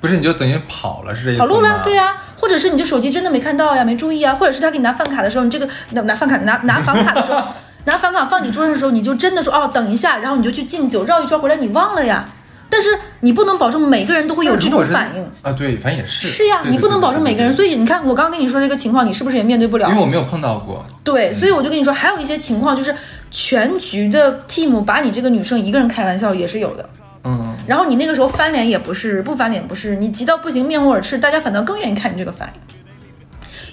[0.00, 1.46] 不是你就等于跑了是这意思吗？
[1.46, 7.42] 跑路了，对呀、或者是你这手机真的没看到呀，没注意啊，或者是他给你拿饭卡的时候，你这个拿拿饭卡拿 拿房卡的时候，
[7.84, 12.24] 拿房卡放你桌上的时候，你就真的说哦等一下，然后你就去敬酒，绕一圈回来你忘了呀。
[12.72, 12.88] 但是
[13.22, 15.28] 你不能保证每个人都会有这种反应。
[15.42, 16.28] 啊，对，反正也是。
[16.28, 17.52] 是呀，你不能保证每个人，。
[17.52, 19.88] 所以你看，我刚刚跟你说这个情况，你是不是也面对不了？
[19.88, 22.94] 因为我没有碰到过，对，所以我就跟你说，还有一些情况就是
[23.28, 26.88] 全局的 team 把你这个女生一个人开玩笑也是有的。
[27.24, 32.60] 嗯，然后你那个时候翻脸也不是，不翻脸不是，你急到不行面红耳赤，大家反倒更愿意看你这个反应。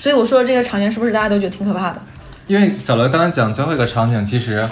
[0.02, 2.02] 所以我说这个场景是不是大家都觉得挺可怕的？
[2.48, 4.68] 因为小乐刚才讲最后一个场景，其实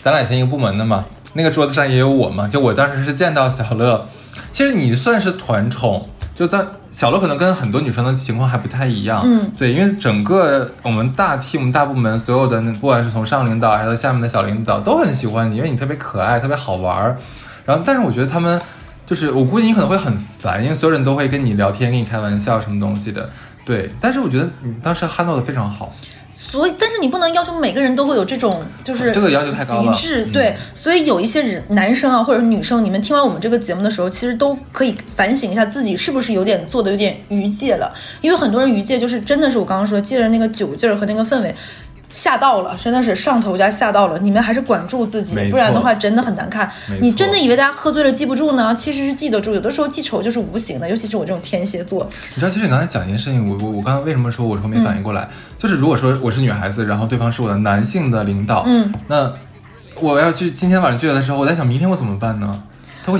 [0.00, 4.06] 咱俩以前一个部门的嘛，那个桌子上也有我嘛，就我当时是见到小乐，
[4.52, 17.16] 其实你算是团宠，就但小乐可能跟很多女生的情况还不太一样，嗯，对，因为整个我们大 team 大部门所有的，不管是从上领导还是到下面的小领导，都很喜欢你，因为你特别可爱，特别好玩儿。
[17.64, 18.60] 然后，但是我觉得他们
[19.06, 23.28] 就是，我估计你可能会很烦，因为所有人都会跟你聊天，跟你开玩笑，什么东西的。
[23.64, 25.94] 对，但是我觉得你当时 handle 的非常好，
[26.32, 30.24] 所以，但是你不能要求每个人都会有这种，就是这个要求太高了极致。
[30.26, 37.92] 嗯对，所以有一些人，男生啊，或者是女生，你们听完我们这个节目的时候，其实都可以反省一下自己是不是有点做的有点逾界了。
[38.22, 41.54] 因为很多人逾界就是真的是我刚刚说，借着那个酒劲儿和那个氛围。
[42.10, 44.18] 吓到了，真的是上头加吓到了。
[44.18, 46.70] 你们还是管住自己不然的话真的很难看
[47.00, 48.74] 你真的以为大家喝醉了记不住呢？
[48.74, 49.54] 其实是记得住。
[49.54, 52.08] 有的时候记仇就是无形的，尤其是我这种天蝎座。
[52.34, 59.32] 你知道，其实你刚才讲一件事情，我我我刚才为什么说我说没反应过来，就是如果说我是女孩子，然后对方是我的男性的领导，嗯，那
[60.00, 62.62] 我要去今天晚上聚会的时候，我在想明天我怎么办呢？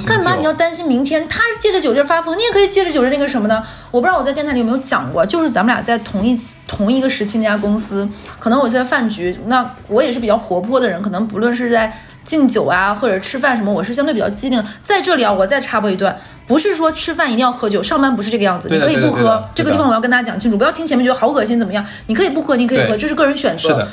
[0.07, 3.63] 干嘛你要担心明天他借着酒劲发疯，你也可以借着酒劲那个什么呢？
[3.91, 11.93] 我不知道我在电台里有没有讲过，就是咱们俩在同一同一个时期那家公司，可能我在饭局，那我也是比较活泼的人，可能不论是在
[12.25, 14.63] 敬酒啊或者吃饭什么，我是相对比较机灵。
[14.83, 23.87] 在这里啊，我再插播一段，不是说吃饭一定要喝酒，上班不是这个样子，你可以不喝这个地方我要跟大家讲清楚，不要听前面觉得好恶心怎么样，你可以不喝，你可以喝，这是个人选择。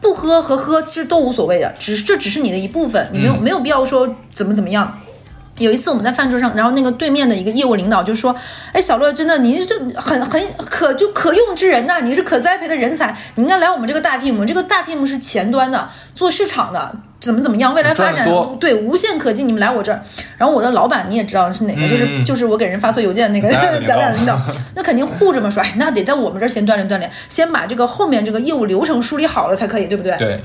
[0.00, 4.98] 不喝和喝其实都无所谓的，只是这只是你的一部分，你没有、嗯没有必要说怎么怎么样。
[5.62, 8.34] 有一次我们在饭桌上，然后那个对面的一个业务领导就说
[8.72, 14.32] ：“哎，小乐，真的你是很很可就可用之人呐、你是可栽培的人才，你应该来我们这个大 team。
[14.34, 18.26] 我们这个大 team 是前端的，做市场的，怎么怎么样，未来发展
[18.58, 19.44] 对无限可及。
[19.44, 20.02] 你们来我这儿，
[20.36, 23.48] 然后我的老板你也知道是哪个，就是嗯就是我给人发错邮件那个
[23.86, 24.38] 咱俩领导
[24.74, 30.16] 那肯定护着嘛，说哎，那得在我们这儿先锻炼锻炼，先把这个后面这个业务流程梳理好了才可以，对不对？
[30.18, 30.44] 对，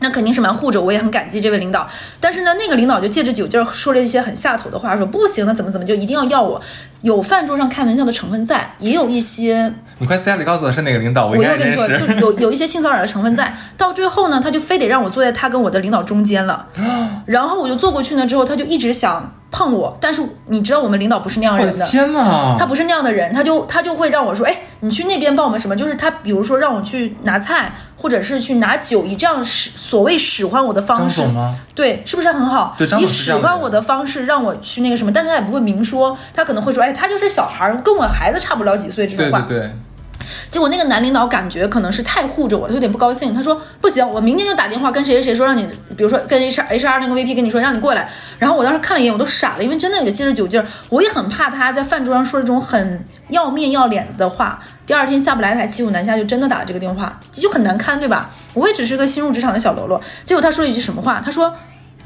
[0.00, 1.88] 那肯定是蛮护着，我也很感激这位领导。
[2.18, 6.60] 但是呢，那个领导就借着酒劲儿说了一些很下头的话，说不行那，怎么怎么就一定要要我。
[7.02, 12.14] 有饭桌上开玩笑的成分在，也有一些你快私下里告诉我是哪个领导，我我应该一会儿跟你说，就。
[12.20, 13.56] 有有一些性骚扰的成分在。
[13.78, 16.66] 到最后呢，他就非得让我坐在他跟我的领导中间了，
[17.24, 22.56] 然后我就坐过去呢，之后他就一直想碰我，但是你知道我们领导不是那样的人的，天哪！
[22.58, 25.74] 他不是那样的人，他就他就会让我说，哎，你去那边帮我们什么？
[25.74, 31.58] 就是他比如说让我去拿菜，或者是去拿酒，以这样使所谓使唤我的方式张总，吗？
[31.74, 32.74] 对，是不是很好？
[32.78, 39.40] 对张以总是这样的人使唤我的方式让我去那个什么，但是他也不会明说，他可能会说，哎，他就是小孩儿，跟我孩子差不了几岁这种话。
[39.40, 39.76] 对对对，
[40.50, 43.34] 结果那个男领导感觉可能是太护着我，他有点不高兴。
[43.34, 45.62] 他说不行，我明天就打电话跟谁谁谁说，让你，
[45.96, 48.08] 比如说跟 H H R 那个 V P 跟你说，让你过来。
[48.38, 54.60] 然后我当时看了一眼，我都傻了，因为真的有借着酒劲儿，我也很怕他在饭桌上说这种很要面要脸的话。
[54.86, 58.30] 第二天下不来台，骑虎难下，就真的打了这个电话，就很难堪，对吧？
[58.54, 60.00] 我也只是个新入职场的小喽啰。
[60.24, 61.20] 结果他说了一句什么话？
[61.24, 61.54] 他说。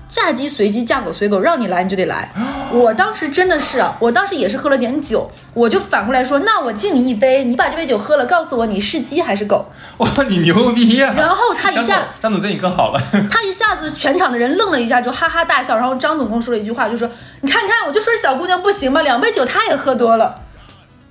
[0.09, 2.31] 嫁鸡随鸡，嫁狗随狗，让你来你就得来。
[2.71, 9.71] 我当时真的是，我当时也是喝了点酒，我就反过来说，那我敬你一杯，你把这杯酒喝了，告诉我你是鸡还是狗。
[9.99, 11.13] 哇，你牛逼呀！
[11.17, 13.01] 然后他一下，张总对你更好了。
[13.31, 15.77] 他一下子全场的人愣了一下，就哈哈大笑。
[15.77, 17.09] 然后张总跟我说了一句话，就说
[17.43, 20.41] ：“你看看，我就说小姑娘不行吧，两杯酒她也喝多了。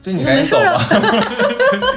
[0.04, 0.86] 就你赶紧走吧。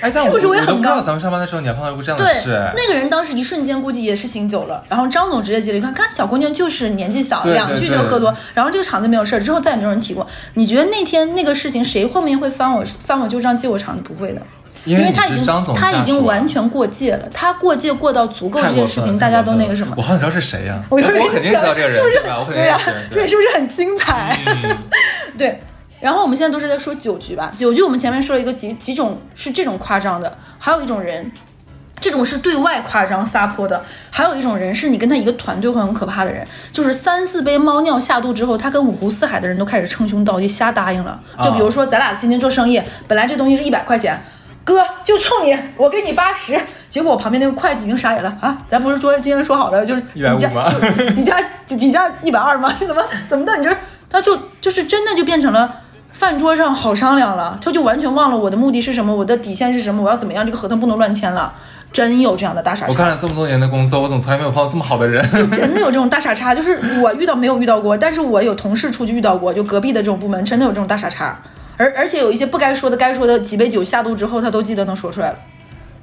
[0.00, 4.84] 哎，但是不是我我也很高咱们上班的时候你还碰到过这样”的对事。，那个人当时一瞬间估计也是醒酒了。
[4.86, 8.34] 然后张总直接接了一看，看小姑娘就是年纪小，两句就喝多。
[8.52, 10.26] 然后这个场子没有事儿，之后再也没有人提过。
[10.54, 13.98] 你觉得那天那个事情谁后面会翻我翻我旧账记我场？
[14.02, 14.42] 不会的。
[14.84, 15.42] 因为他已经
[15.74, 20.02] 他已经完全过界了，他过界过到足够这件事情，大家都那个什么我。
[20.02, 20.82] 好想知道是谁呀？
[20.90, 22.20] 我有点我肯定知道这个人，是不是
[22.52, 22.78] 对呀。
[23.10, 24.38] 对，是不是很精彩？
[25.38, 25.62] 对。
[26.04, 31.32] 然后我们现在都是在说酒局吧，酒局我们前面说了一个几几种是这种夸张的，还有一种人，
[31.98, 41.18] 这种是对外夸张撒泼的，还有一种人是你跟他一个团队会很可怕的人，就是三四杯猫尿下肚之后，他跟五湖四海的人都开始称兄道弟，瞎答应了。
[41.42, 44.22] 就比如说咱俩今天做生意，本来这东西是一百块钱。
[44.62, 46.60] 哥，就冲你，我给你八十。
[46.90, 48.58] 结果我旁边那个会计已经傻眼了啊！
[48.68, 51.36] 咱不是说今天说好了，就是底价150吗就底价
[51.66, 52.74] 底价一百二吗？
[52.78, 53.56] 怎么怎么的？
[53.56, 53.74] 你这
[54.08, 55.82] 他就就是真的就变成了
[56.14, 61.52] 饭桌上好商量了，他就完全忘了我的目的是什么，我的底线是什么，我要怎么样，这个合同不能乱签了。
[61.92, 65.22] 真有这样的大傻叉，我干了这么多年的工作，我怎么从来没有碰到这么好的人？
[65.34, 71.36] 就真的有这种大傻叉，就是我遇到没有遇到过，但是我有同事出去遇到过，就隔壁的这种部门真的有这种大傻叉。
[71.76, 75.36] 而而且有一些不该说的、该说的，几杯酒下肚之后，他都记得能说出来了。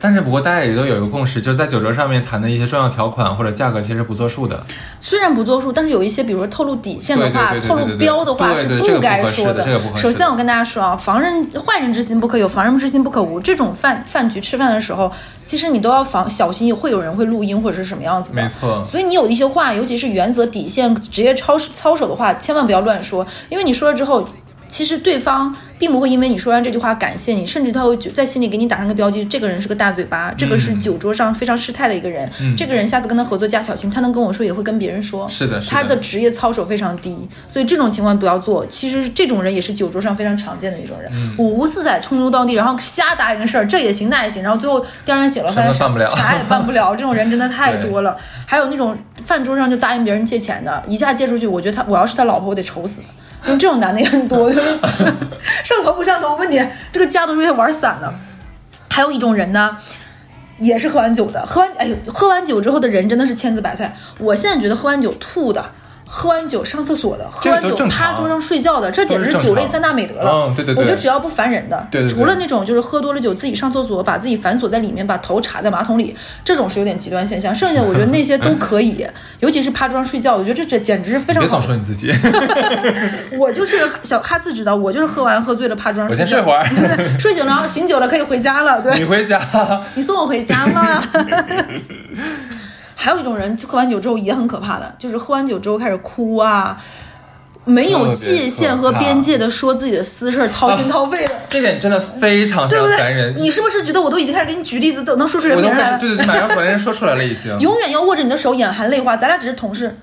[0.01, 4.65] 但是不过大家也都有一个共识，就是在酒桌上面谈的一些重要条款或者价格，其实不作数的。
[4.99, 9.63] 虽然不作数，但是有一些，比如说透露底线的话、透露标的话是不该说的
[9.95, 13.39] 首先，我跟大家说啊，防人坏人之心不可有，防人之心不可无。
[13.39, 15.11] 这种饭饭局吃饭的时候，
[15.43, 18.41] 其实你都要防小心，会有人会录音或者是什么样子的。
[18.41, 24.27] 没错，所以你有一些话，尤其是原则、底线、职业操操守的话，千万不要乱说，因为你说了之后。
[24.71, 38.65] 其实对方并不会因为你说完这句话感谢你，甚至他会觉在心里给你打上个标记，这个人是个大嘴巴，这个是酒桌上非常失态的一个人，这个人下次跟他合作加小心，他能跟我说也会跟别人说，是的是的他的职业操守非常低，所以这种情况不要做。
[38.67, 48.15] 其实这种人也是酒桌上非常常见的一种人，嗯五湖四海称兄道弟，然后瞎答应事儿，这也行那也行，然后最后第二天醒了发现啥也办不了， 这种人真的太多了。
[48.45, 53.01] 还有那种饭桌上就答应别人借钱的，一下借出去，我觉得他我要是他老婆，我得愁死。
[53.43, 54.79] 这种男的也很多，就 是
[55.63, 58.13] 上头不上头，问题这个家都是被玩散了。
[58.89, 59.77] 还有一种人呢，
[60.59, 63.95] 也是喝完酒的，喝完哎呦，喝完酒之后的人真的是千姿百态。
[64.19, 65.71] 我现在觉得喝完酒吐的。
[66.13, 70.47] 喝完酒上厕所的，喝完酒趴桌上睡觉的，这简直是酒类三大美德了。
[70.49, 77.55] 嗯对对对我觉得只要不烦人的，对对对除了那种就是喝多了酒自己上厕所，把自己反锁在里面，把头插在马桶里，这种是有点极端现象。
[77.55, 79.07] 剩下的我觉得那些都可以，
[79.39, 81.61] 尤其是趴桌上睡觉，我觉得这这简直是非常好别总。
[81.61, 82.11] 说你自己，
[83.39, 86.25] 我就是小哈斯知道，我就是喝完喝醉了趴桌上睡觉。
[86.25, 86.65] 先睡会儿，
[87.17, 88.81] 睡醒了，醒酒了可以回家了。
[88.81, 89.39] 对，你回家。
[89.95, 91.01] 你送我回家吗？
[93.01, 96.77] 还有一种人喝完酒之后也很可怕的，就是喝完酒之后开始哭啊，
[97.65, 102.77] 没有界限和边界的说自己的私事儿，掏心掏肺的，这点真的非常非？
[102.77, 103.33] 常烦人。
[103.37, 105.97] 你是不是觉得我都已经开始给你举例子，都能说出人来了？
[105.97, 107.57] 对对对，马上把人说出来了已经。
[107.59, 109.17] 永远要握着你的手，眼含泪花。
[109.17, 109.97] 咱俩只是同事。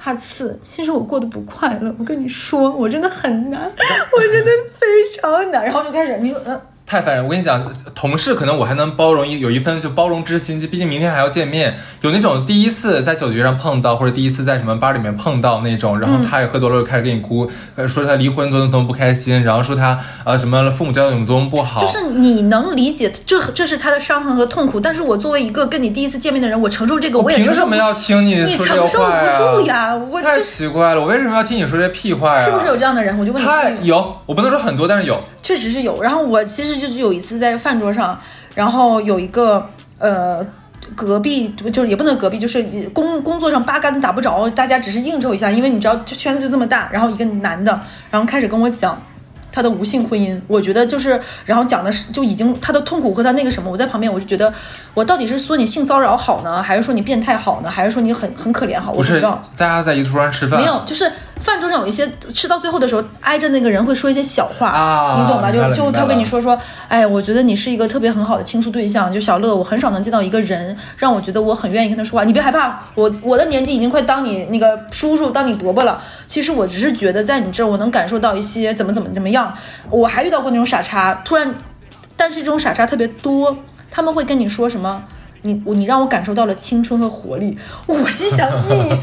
[0.00, 1.92] 哈次，其实我过得不快乐。
[1.98, 3.60] 我跟你说，我真的很难，
[4.16, 5.64] 我真的非常难。
[5.64, 6.58] 然后就开始，你说，呃，
[6.88, 7.22] 太烦人！
[7.22, 7.62] 我跟你讲，
[7.94, 11.76] 同事可能我还能包容一有一份就包容之心，就毕竟明天还要见面。
[12.00, 17.46] 有那种第一次在酒局上碰到，或者第一次在什么吧里面碰到那种，然后他也喝多了，就开始跟你哭，
[17.76, 32.42] 呃说他离婚多么多么不开心，然后说他呃什么父母教育多么不好，就是你能理解这这是他的伤痕和痛苦，但是我作为一个跟你第一次见面的人，我承受这个，我也凭承受不什么要听你承受不住呀我太奇怪了，我为什么要听你说这屁话呀？
[32.42, 33.18] 是不是有这样的人？
[33.18, 35.22] 我就问你说，太有，我不能说很多，但是有。
[35.42, 36.02] 确实是有。
[36.02, 38.18] 然后我其实就是有一次在饭桌上，
[38.54, 40.46] 然后有一个呃。
[40.96, 42.62] 隔壁就是也不能隔壁，就是
[42.94, 46.88] 工工作上八竿子打不着，大家只是应酬一下，因为你知道这圈子就这么大。
[46.90, 47.78] 然后一个男的，
[48.10, 48.98] 然后开始跟我讲
[49.52, 54.50] 他的无性婚姻，我觉得就是，然后讲的是就已经他的痛苦和他那个什么，我在旁边我就觉得，
[54.94, 58.90] 我到底是说你性骚扰好呢，还是说你变态好呢，还是说你很很可怜好？
[58.90, 59.42] 我不知道。
[59.58, 65.50] 大家在一桌上吃饭，没有，就是饭桌上有一些吃到最后的时候，挨着那个人会说一些小话，啊你懂吧？
[65.50, 72.24] 就就他跟你说说，哎，我觉得你是一个特别很好的倾诉对象，就小乐，我很少能见到一个人让我觉得我很愿意跟他说话。
[72.24, 76.02] 你别害怕，我我的年纪已经快当你那个叔叔，当你伯伯了。
[76.26, 79.52] 其实我只是觉得在你这儿，我能感受到一些怎么怎么怎么样。
[79.90, 81.54] 我还遇到过那种傻叉，突然，
[82.16, 83.56] 但是这种傻叉特别多，
[83.90, 85.04] 他们会跟你说什么？
[85.42, 88.76] 你我你让我感受到了青春和活力，我心想你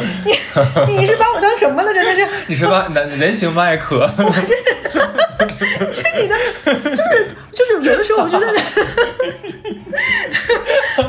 [0.88, 1.94] 你你是把我当什么了？
[1.94, 4.10] 真的是，你是把男人形麦克，
[4.46, 4.56] 这
[5.92, 8.46] 这你的就是就是有的时候我觉得，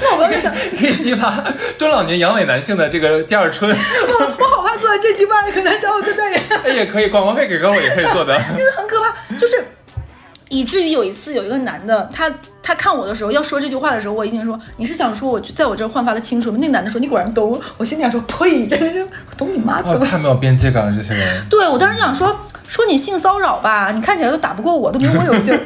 [0.01, 1.45] 那我不要再想，可以激发
[1.77, 3.71] 中老年阳痿男性的这个第二春。
[3.71, 8.37] 我我好怕做完这期麦克来找我做代言，哎，也可以，广告费给个我也可以做的。
[8.57, 9.65] 真的很可怕，就是。
[10.49, 12.33] 以至于有一次有一个男的，他
[12.67, 16.59] 他看我的时候要说这句话的时候，我已经说你是想说我在我这儿焕发了青春吗？
[16.61, 20.01] 那男的说你果然懂，我心里想说呸，真的是懂你妈哦，懂。
[20.01, 21.47] 太没有边界感了，这些人。
[21.49, 25.61] 对我当时想说说你性骚扰吧，你看起来都打不过我，都没我有劲儿。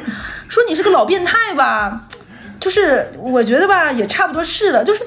[0.47, 2.03] 说你是个老变态吧，
[2.59, 5.01] 就是我觉得吧也差不多是了，就是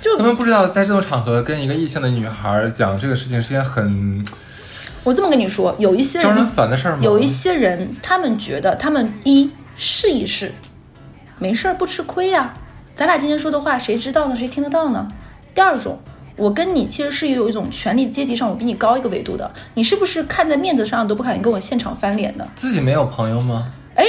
[0.00, 4.24] 就他们不知道在这种场合跟一个异性的女孩讲这个事情是件很
[5.02, 6.98] 我这么跟你说，有一些招人人烦的事儿吗？
[7.02, 10.52] 有一些人，他们觉得他们一试一试，
[11.40, 12.52] 没事儿不吃亏呀、
[12.92, 14.36] 咱俩今天说的话，谁知道呢？
[14.36, 15.08] 谁听得到呢？
[15.54, 15.98] 第二种，
[16.36, 22.46] 我跟你其实是有一种权力阶级上，我比你高一个维度的，你是不是看在面子上都不敢跟我现场翻脸呢？
[22.54, 23.72] 自己没有朋友吗？
[23.94, 24.04] 哎，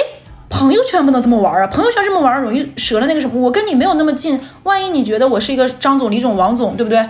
[0.49, 1.67] 朋友圈不能这么玩啊！
[1.67, 3.39] 朋友圈这么玩容易折了那个什么。
[3.39, 7.07] 我跟你没有那么近，万一你觉得我是一个张总、李总、王总，对不对？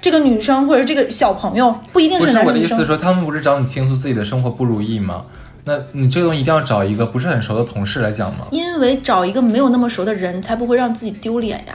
[0.00, 2.56] 这个女生或者这个小朋友不一定是男生不是。
[2.56, 5.26] 我的意思是说，他们不是找你倾诉自己的生活不如意吗？
[5.64, 8.46] 那你这个东西一定要找一个不是很熟的同事来讲吗？
[8.50, 11.74] 因为找一个没有那么熟的人，才不会让自己丢脸呀。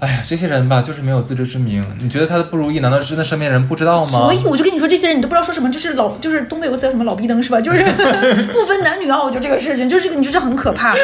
[0.00, 1.84] 哎呀，这些人吧，就是没有自知之明。
[1.98, 4.20] 你觉得他的不如意，难道真的身边人不知道吗？
[4.20, 7.60] 所以我就跟你说，这些人你都不知道说什么，就是老就是东北有个词叫什么老逼灯是吧？
[7.60, 7.82] 就是
[8.52, 10.94] 不分男女啊，我觉得这个事情就是这个，你说这很可怕。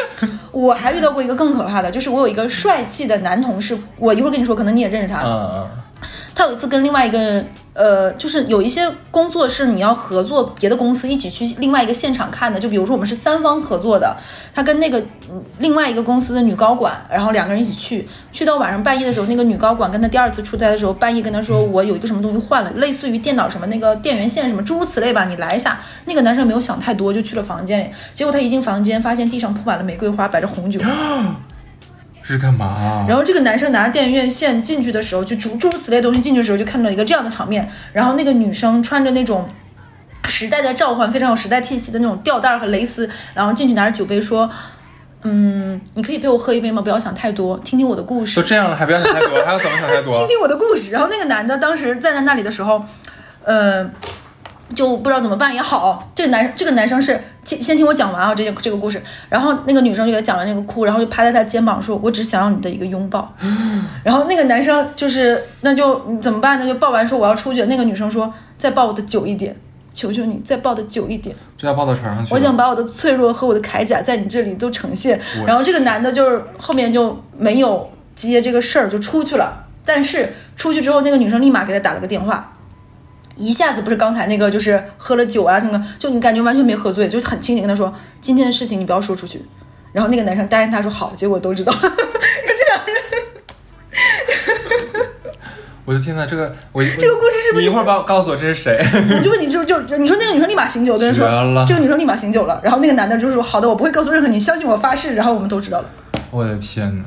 [0.51, 5.21] 我还遇到过一个更可怕的，就是我有一个帅气的男同事，我一会儿跟你说，可能你也认识他。
[5.23, 5.67] 嗯嗯，
[6.35, 14.17] 他有一次跟另外一个呃，就是有一些工作是你要合作别的公司一起去另外一个现场看的，就比如说我们是三方合作的，
[14.53, 25.79] 他跟那个嗯另外一个公司的女高管，然后两个人一起去，去到晚上半夜的时候，那个女高管跟他第二次出差的时候，半夜跟他说我有一个什么东西换了，类似于电脑什么那个电源线什么诸如此类吧，你来一下。
[26.05, 30.79] 那个男生没有想太多，就去了房间里，结果他一进房间，发现地上铺满了玫瑰花，摆着红酒。
[32.23, 33.05] 是干嘛？
[33.07, 37.69] 然后这个男生拿着电影院线进去的时候，就诸诸如此类东西进去的时候，就看到一个这样的场面。
[37.93, 39.49] 然后那个女生穿着那种
[40.25, 44.49] 时代的召唤、非常有时代气息的那种吊带儿和蕾丝，然后进去拿着酒杯说
[45.23, 46.81] ：“嗯，你可以陪我喝一杯吗？
[46.81, 48.47] 不要想太多，听听我的故事都。
[48.47, 50.27] 这样了，还不要想太多，还要怎么想太多 听？
[50.27, 50.91] 听我的故事。
[50.91, 52.85] 然后那个男的当时站在那里的时候，
[53.43, 53.83] 呃，
[54.75, 56.11] 就不知道怎么办也好。
[56.15, 59.01] 这个男这个男生是先先听我讲完啊，这件这个故事。
[59.29, 63.33] 然后那个女生就给他讲了那个哭，然后就趴在他肩膀说：“我只想要你的一个拥抱。
[64.03, 66.65] ”然后那个男生就是那就怎么办呢？
[66.65, 67.63] 就抱完说我要出去。
[67.63, 69.55] 那个女生说：“再抱我的久一点，
[69.93, 72.33] 求求你再抱的久一点。”就要抱到床上去。
[72.33, 75.19] 我想把我的脆弱和我的铠甲在你这里都呈现。
[75.45, 79.65] 然后这个男的就是后面就没有接这个事儿，就出去了。
[79.83, 82.50] 但是出去之后，那个女生立马给他打了个电话，
[83.35, 89.43] 一下子不是刚才那个就是喝了酒啊什么的，就你感觉完全没喝醉，就是很清醒跟他说今天的事情你不要说出去。
[89.91, 93.01] 然后那个男生答应他说好，结果都知道， 这两个人。
[95.83, 98.77] 我的天呐，这个我 这个故事是不是你一会儿把我告诉我这是谁？
[99.17, 105.15] 我就问你就就就你说那个女生立马醒酒，跟他说这个女生立马醒酒了，然后那个男的就是说好的，我不会告诉任何你，相信我发誓。
[105.15, 105.89] 然后我们都知道了。
[106.29, 107.05] 我的天呐，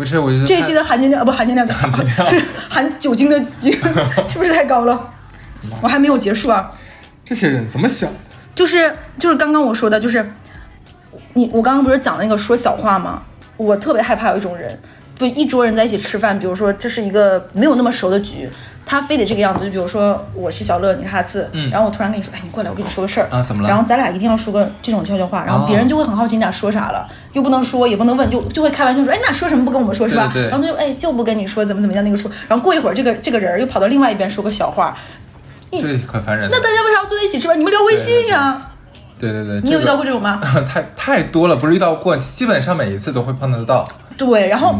[0.00, 2.26] 不是，我觉得这一期的含金量啊不含金量，含金量
[2.70, 3.70] 含酒精的精
[4.26, 5.10] 是不是太高了？
[5.82, 6.72] 我还没有结束啊，
[7.22, 8.10] 这些人怎么想？
[8.54, 10.32] 就是就是刚刚我说的，就是
[11.34, 13.22] 你我刚刚不是讲那个说小话吗？
[13.58, 14.80] 我特别害怕有一种人，
[15.18, 18.48] 不一桌人在一起吃饭，比如说这是一个没有那么熟的局，
[18.90, 30.28] 他非得这个样子，就比如说我是小乐，你是哈次，嗯然后我突然跟你说，哎，你过来，我跟你说个事儿啊怎么了然后咱俩一定要说个这种悄悄话，然后别人就会很好奇你俩说啥了，又不能说，也不能问，就就会开玩笑说，哎，你俩说什么不跟我们说是吧？
[30.32, 34.96] 对对对然后他就哎就不跟你说怎么怎么样那个说，然后过一会儿这个这个人又跑到另外一边说个小话，
[35.70, 36.48] 这很烦人。
[36.50, 37.56] 那大家为啥要坐在一起吃饭？
[37.56, 38.60] 你们聊微信呀？
[39.20, 40.40] 对对对，你有遇到过这种吗？
[40.66, 43.86] 太太多了，不是遇到过，基本上每一次都会碰得到。
[44.16, 44.74] 对，然嗯后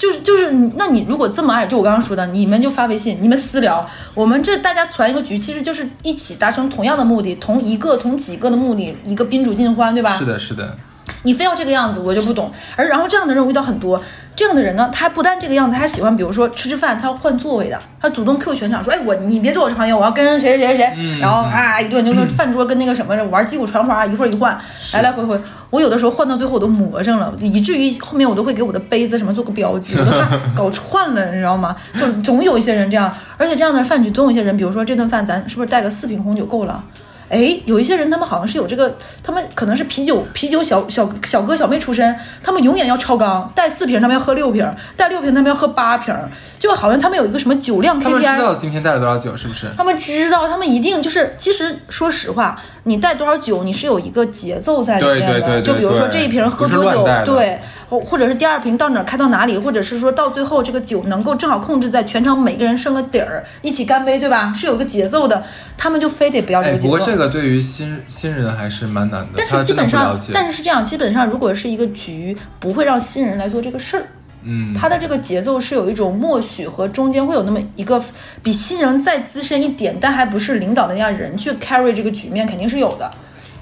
[0.00, 10.16] 就是就是，那你如果这么爱，就我刚刚说的，你们就发微信，你们私聊，我们这大家攒一个局，其实就是一起达成同样的目的，同一个同几个的目的，一个宾主尽欢，对吧？
[10.16, 10.74] 是的，是的，
[11.22, 12.50] 你非要这个样子，我就不懂。
[12.76, 14.00] 而然后这样的人我遇到很多，
[14.34, 24.58] 这样的人呢，他不但这个样子，他还喜欢，比如说吃吃饭，他要换座位的，他主动 Q 全场说，哎，我你别坐我旁边，我要跟谁谁谁谁，嗯然后啊一顿就跟 饭桌跟那个什么玩击鼓传花，一会儿一换，
[24.94, 25.40] 来来回回。
[25.68, 31.76] 我有的时候换到最后我都魔怔了，以至于后面我都会给我的杯子什么做个标记，我都怕 搞串了，你知道吗？
[31.98, 36.82] 就总有一些人这样，而且这样的饭局总有一些人，比如说这顿饭咱是不是带个四瓶红酒够了？
[37.30, 46.12] 哎，有一些人他们好像是有这个，他们可能是啤酒啤酒小小小哥小妹出身，他们永远要超纲，带四瓶他们要喝六瓶，带六瓶他们要喝八瓶，
[46.58, 48.26] 就好像他们有一个什么酒量他们知。
[48.26, 49.70] 道今天带了多少酒，是不是？
[49.76, 55.20] 他们知道，他们一定就是，其实说实话，你带多少酒，你是有一个节奏在里面的。
[55.20, 57.58] 对对对对就比如说这一瓶喝多久对，
[57.88, 64.52] 或或者是第二瓶到哪儿开到哪里，或者是说到最后这个酒能够正好控制在全场每个人剩个底儿，一起干杯，对吧？
[64.56, 65.42] 是有个节奏的，
[65.76, 66.90] 他们就非得不要这哎，个节奏。
[66.90, 70.18] 不过这个对于新新人还是蛮难的，但是基本上。
[70.32, 74.04] 但是是这样，基本上如果是一个局，不会让新人来做这个事儿。
[74.42, 78.02] 嗯，他的这个节奏是有一种默许和中间会有那么一个
[78.42, 83.10] 比新人再资深一点，但还不是领导的那样人去 carry 这个局面，肯定是有的。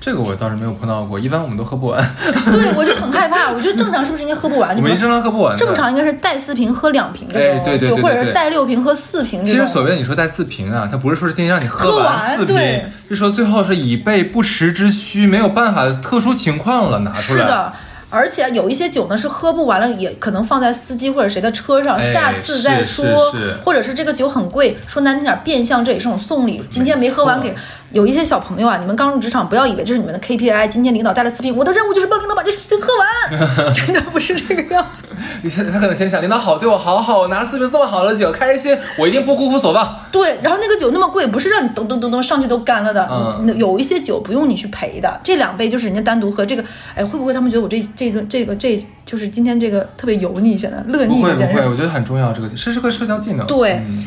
[0.01, 2.01] 这个我倒是没有碰到过，一般我们都喝不完，
[2.53, 3.51] 对，我就很害怕。
[3.51, 4.75] 我觉得正常是不是应该喝不完？
[4.77, 5.57] 我们一生常喝不完。
[5.57, 9.61] 正常应该是带四瓶喝两瓶这种，哎对对对对或者是带六瓶喝四瓶这种。
[9.61, 17.41] 其实所谓的你说带四瓶啊，它不是说是今天让你喝喝完四瓶对，是说最后是以备不时之需，没有办法特殊情况了拿出来。
[17.41, 17.73] 是的。
[18.11, 23.33] 而且有一些酒呢是喝不完了，也可能放在司机或者谁的车上，哎下次再说。
[23.65, 26.63] 或者是这个酒很贵，说难听点，变相这也是种送礼。
[26.71, 27.55] 今天没喝完给
[27.91, 30.69] 有一些小朋友啊，你们刚入职场，不要以为这是你们的 KPI。
[30.69, 35.05] 今天领导带了四瓶，我的任务就是帮领导把这四瓶喝完， 真的不是这个样子。
[35.73, 39.99] 他可能先想领导好对我好好，我拿了四瓶这么好的酒，开心，我一定不辜负所望。
[40.13, 43.09] 对，然后那个酒那么贵，不是让你咚咚咚咚上去都干了的。
[43.11, 46.45] 嗯有一些酒不用你去赔的，这两杯就是人家单独喝。
[46.45, 46.65] 这个，
[46.95, 51.69] 哎，会不会他们觉得我这这顿这个这就是今天这个特别油腻，现在乐不会不会，腻这件事。
[51.69, 53.47] 我觉得很重要，这个是是个社交技能。
[53.47, 54.07] 对嗯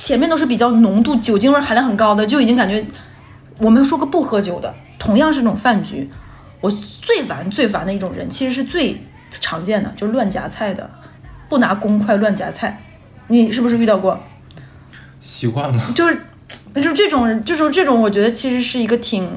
[0.00, 2.82] 前面都是比较浓度酒精味含量很高的，就已经感觉
[3.58, 6.08] 我们说个不喝酒的，同样是那种饭局，
[6.62, 6.70] 我
[7.02, 8.98] 最烦最烦的一种人，其实是最
[9.30, 10.88] 常见的，就是乱夹菜的，
[11.50, 12.82] 不拿公筷乱夹菜。
[13.28, 14.18] 你是不是遇到过？
[15.20, 15.92] 习惯了。
[15.94, 16.18] 就是
[16.76, 19.28] 就是这种，就是这种，我觉得其实是一个挺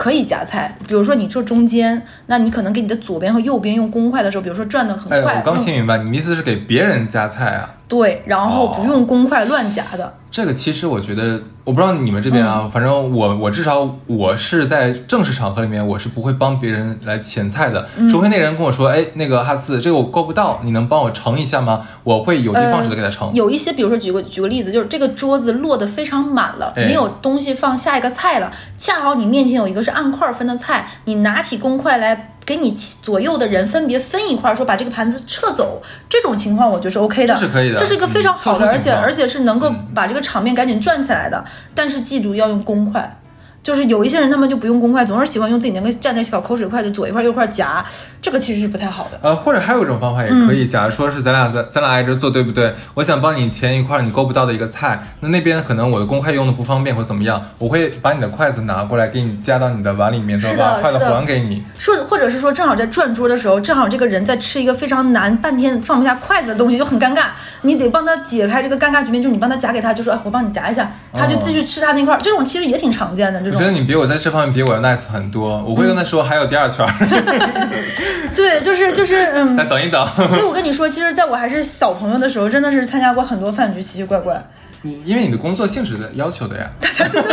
[0.00, 0.74] 可以夹菜。
[0.88, 7.74] 比如说你坐中间，那你可能给你的左边和右边用公筷的时候，比如说转的很哎，快，我刚听明白，你的意思是给别人夹菜啊？
[7.86, 10.14] 对，然后哦不用公筷乱夹的。
[10.30, 12.70] 这个其实我觉得，我不知道你们这边啊，嗯。
[12.70, 18.08] 反正我我至少我是在正式场合里面，我是不会帮别人来前菜的，嗯。
[18.08, 21.80] 除非那人跟我说，哎，那个哈斯，这个我够不到，你能帮我盛一下吗？
[22.04, 23.32] 我会有的放矢的给他盛。
[23.34, 26.86] 有一些，比如说举个举个例子，就是这个桌子落得非常满了，哎。
[26.86, 37.76] 没有东西放下一个菜了，恰好你面前有一个是按块分的菜，你拿起公筷来给你左右的人分别分一块，说把这个盘子撤走，这种情况我觉得是 OK 的，这是可以的。
[37.78, 41.44] 这是一个非常好的，而且而且是能够把这个场面赶紧转起来的。
[41.74, 43.16] 但是记住要用公筷。
[43.62, 47.84] 就是有一些人他们就不用公筷，总是喜欢用自己那个蘸着小口水筷子左一块右一块夹，
[48.22, 49.18] 这个其实是不太好的。
[49.22, 52.74] 呃，或者还有一种方法也可以，假如说是咱俩在咱俩挨着坐，对不对？
[52.94, 61.64] 我想帮你填一块你够不到的一个菜，那那边可能我的公筷用的不方便或怎么样，我会把你的筷子拿过来给你夹到你的碗里面，是的把筷子还给你。
[61.78, 67.26] 说，或者是说，正好在转桌的时候，正好这个人在吃一个非常难、半天放不下筷子的东西，就很尴尬。
[67.62, 72.20] 你得帮他解开这个尴尬局面，就是你帮他夹给他，就说，哎，我帮你夹一下，他就继续吃他那块儿。
[72.22, 76.90] 这种其实也挺常见的，这我觉得你比我在这方面比我要 nice 很多，我会跟他说还有第二圈儿，
[78.36, 79.64] 对，就是就是嗯再。
[79.64, 80.06] 等一等。
[80.28, 84.42] 所以我跟你说，其实在我还是小朋友的时候，真的是参加过很多饭局，奇奇怪怪。
[84.82, 86.70] 你因为你的工作性质的要求的呀。
[86.80, 87.28] 大家就这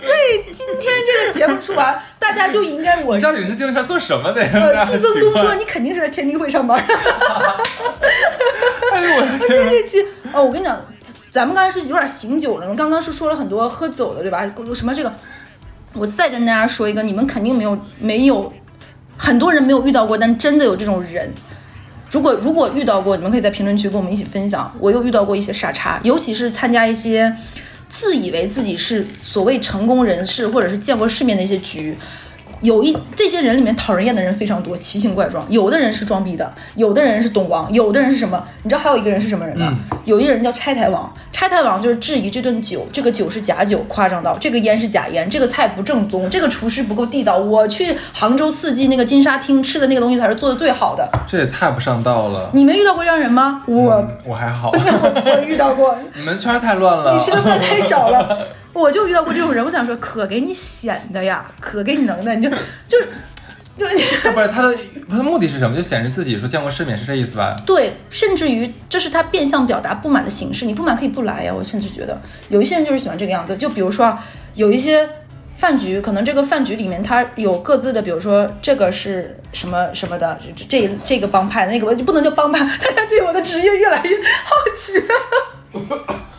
[0.00, 0.12] 这
[0.52, 4.50] 今天这个节目出完，大家就应该我到底是经常做什么的呀？
[4.54, 6.78] 呃，季增东说哎你肯定是在天地会上班。
[8.92, 10.00] 哎呦我的 这这期
[10.32, 10.80] 哦，我跟你讲，
[11.28, 14.48] 咱们刚才是有点醒酒了，刚刚是说了很多喝酒的，对吧？
[14.72, 15.12] 什么这个，
[15.94, 18.52] 我再跟大家说一个，你们肯定没有没有，
[19.22, 21.30] 很多人没有遇到过，但真的有这种人。
[22.10, 24.74] 如果如果遇到过，你们可以在评论区跟我们一起分享。
[24.80, 27.36] 我又遇到过一些傻叉，尤其是参加一些
[27.86, 31.98] 自以为自己是所谓成功人士，或者是见过世面的一些局。
[32.60, 35.44] 有一这些人里面讨人厌的人非常多，奇形怪状。
[35.48, 38.42] 有的人是装逼的，有的人是懂王，有的人是什么？
[38.62, 39.74] 你知道还有一个人是什么人吗？
[40.04, 41.12] 有一个人叫拆台王。
[41.32, 47.38] 拆台王就是质疑这顿酒，这个酒是假酒，夸张到这个烟是假烟，这个菜不正宗，这个厨师不够地道。
[47.38, 51.08] 我去杭州四季那个金沙厅吃的那个东西才是做的最好的。
[51.26, 52.50] 这也太不上道了。
[52.52, 53.62] 你没遇到过这样人吗？
[53.66, 57.14] 我、嗯我还好， 我遇到过， 你们圈儿太乱了。
[57.14, 58.38] 你吃的饭太少了。
[58.72, 62.50] 我就遇到过这种人，我想说，可给你显的呀，可给你能的，你就
[62.88, 62.98] 就
[63.76, 63.86] 就
[64.22, 64.76] 这不是他的
[65.08, 65.76] 他的目的是什么？
[65.76, 67.60] 就显示自己说见过世面是这意思吧？
[67.66, 70.64] 对，甚至于这是他变相表达不满的形式。
[70.66, 73.56] 你不满可以不来呀，我甚至觉得有一些人就是喜欢这个样子。
[73.56, 75.08] 就比如说啊，有一些
[75.56, 86.20] 饭局，可能这个饭局里面他有各自的，比如说这个是什么什么的，这这这个帮派，那个就不能叫帮派， 大家对我的职业越来越好奇了。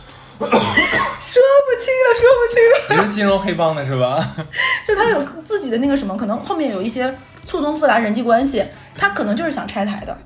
[1.20, 3.02] 说不清了，说不清了。
[3.02, 4.18] 你是金融黑帮的是吧？
[4.86, 8.64] 就他有自己的那个什么，可能后面有一些错综复杂人际关系，
[8.96, 10.16] 他可能就是想拆台的，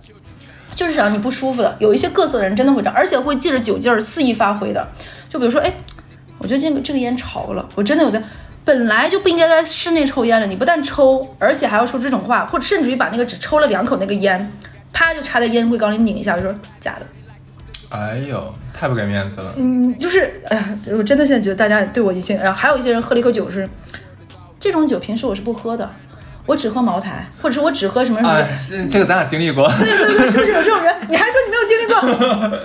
[0.74, 1.76] 就是想让你不舒服的。
[1.78, 4.88] 有一些各色的人真的会这样，而且会借着酒劲儿肆意发挥的。
[5.28, 5.72] 就比如说，哎，
[6.38, 8.22] 我觉得这个这个烟潮了，我真的有在。
[8.64, 14.52] 本来就不应该在室内抽烟了，你不但抽，而且还要说这种话，或者甚至于把那个只抽了两口那个烟，
[14.92, 17.06] 啪就插在烟灰缸里拧一下，就说假的。
[17.91, 19.53] 哎呦，太不给面子了。
[19.57, 23.68] 嗯，就是，哎呀，我真的现在觉得大家对我一些，然后还有一些人喝了一口酒是，
[24.59, 25.89] 这种酒平时我是不喝的，
[26.47, 28.89] 我只喝茅台，或者是我只喝什么什么。
[28.91, 29.70] 这个咱俩经历过。
[29.78, 30.95] 对对对，是不是有这种人？
[31.11, 32.61] 你还说你没有经历过？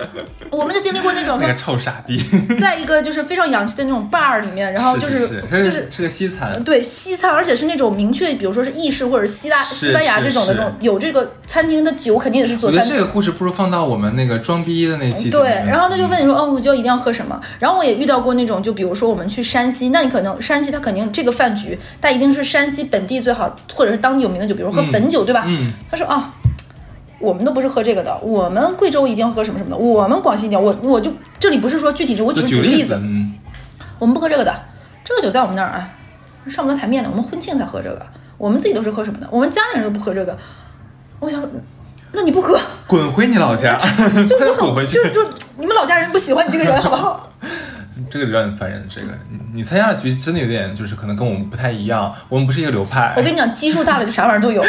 [0.58, 2.22] 我们就经历过那种说那个，臭傻逼，
[2.60, 15.30] 在一个就是非常洋气的那种 bar 里面，然后就是是就是是是个西餐，对西餐，而且是那种明确，比如说是意式或者希腊、是西班牙这种的是这种有这个餐厅的酒，肯定也是做餐我觉得这个故事不如放到我们那个装逼的那期。
[15.30, 17.40] 对，然后他就问你说，哦，我就一定要喝什么？
[17.58, 25.44] 然后我也遇到过那种，就比如说我们去山西，那你可能山西他肯定这个饭局，他一定是山西本地最好，或者是当地有名的酒，比如喝汾酒，对吧？
[25.46, 26.34] 嗯，他说啊。
[27.22, 33.34] 我们都不是喝这个的，我们贵州一定要喝什么什么的，我们广西一定要，我我就这里不是说具体，我只就是举举例子，嗯，
[33.98, 34.52] 我们不喝这个的，
[35.04, 35.94] 这个酒在我们那儿哎，
[36.50, 38.04] 上不得台面的，我们婚庆才喝这个，
[38.36, 40.36] 我们自己都是喝什么的，我们家里人都不喝这个。
[41.20, 41.40] 我想，
[42.10, 43.78] 那你不喝，滚回你老家，
[44.26, 45.22] 就我很 滚回去就。
[45.24, 47.30] 就你们老家人不喜欢你这个人，好不好？
[48.10, 48.84] 这个有点烦人。
[48.88, 53.14] 这个你你参加的局真的有点，就是可能跟我们不太一样，我们不是一个流派。
[53.16, 54.62] 我跟你讲，基数大了就啥玩意儿都有。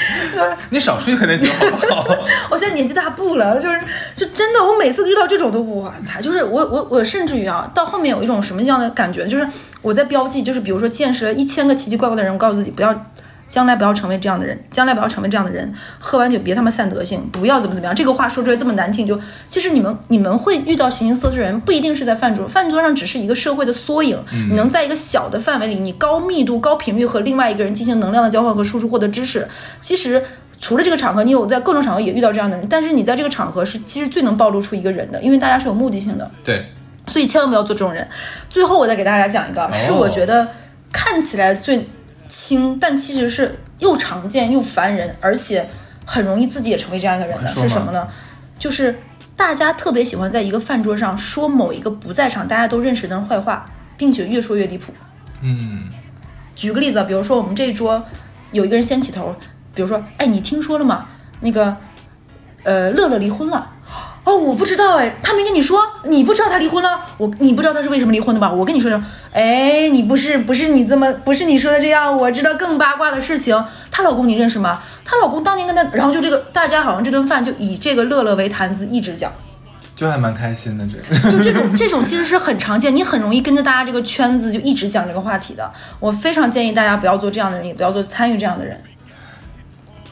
[0.70, 1.48] 你少说一喝点酒
[1.90, 2.06] 好？
[2.50, 3.80] 我现在年纪大不了，就是
[4.14, 9.46] 就真的，我每次遇到这种都我操，就是我我我甚至于啊，到后面有一种什么样的感觉，就是
[9.82, 13.06] 我在标记，就是比如说见识了一千个奇奇怪怪的人，我告诉自己不要。
[13.48, 15.72] 将来不要成为这样的人，将来不要成为这样的人。
[15.98, 17.94] 喝完酒别他妈散德性，不要怎么怎么样。
[17.94, 24.22] 这个话说出来这么难听，就其实你们你们会遇到形形色色的人，不一定是在饭桌，饭桌上只是一个社会的缩影。
[24.50, 29.48] 你能在一个小的范围里，你高密度、高频率和另外一个人进行能量的交换和输出，获得知识。
[29.80, 30.22] 其实
[30.60, 36.30] 除了这个场合，你有在各种场合也遇到这样的人，但是你在这个场合是其实最能暴露出一个人的，因为大家是有目的性的。
[36.44, 36.66] 对，
[37.06, 38.06] 所以千万不要做这种人。
[38.50, 40.48] 最后我再给大家讲一个，是我觉得
[40.92, 41.88] 看起来最
[42.28, 45.68] 轻，但其实是又常见又烦人，而且
[46.04, 48.06] 很容易自己也成为这样一个人的，是什么呢？
[48.58, 49.00] 就是
[49.34, 53.64] 大家特别喜欢在一个饭桌上说某一个不在场、大家都认识的人坏话，
[53.96, 54.92] 并且越说越离谱。
[55.40, 55.84] 嗯，
[56.54, 58.04] 举个例子，比如说我们这一桌
[58.52, 59.34] 有一个人先起头，
[59.74, 61.06] 比如说，哎，你听说了吗？
[61.40, 61.76] 那个，
[62.64, 63.70] 呃，乐乐离婚了。
[64.28, 68.52] 哦，我不知道哎，他没跟你说，你不知道他离婚了，我你不知道他是为什么离婚的吧？
[68.52, 69.02] 我跟你说说，
[69.32, 73.64] 哎，你不是不是你这么不是你说的这样，我知道更八卦的事情。
[73.90, 74.82] 她老公你认识吗？
[75.02, 79.32] 她老公当年跟她，然后就这个大家好像这顿饭就以这个乐乐为谈资，一直讲。
[79.96, 85.72] 就还蛮开心的，这个就这种这种其实是很常见，你很容易跟着大家这个圈子就一直讲这个话题的。
[85.98, 88.78] 我非常建议大家不要做这样的人，也不要做参与这样的人。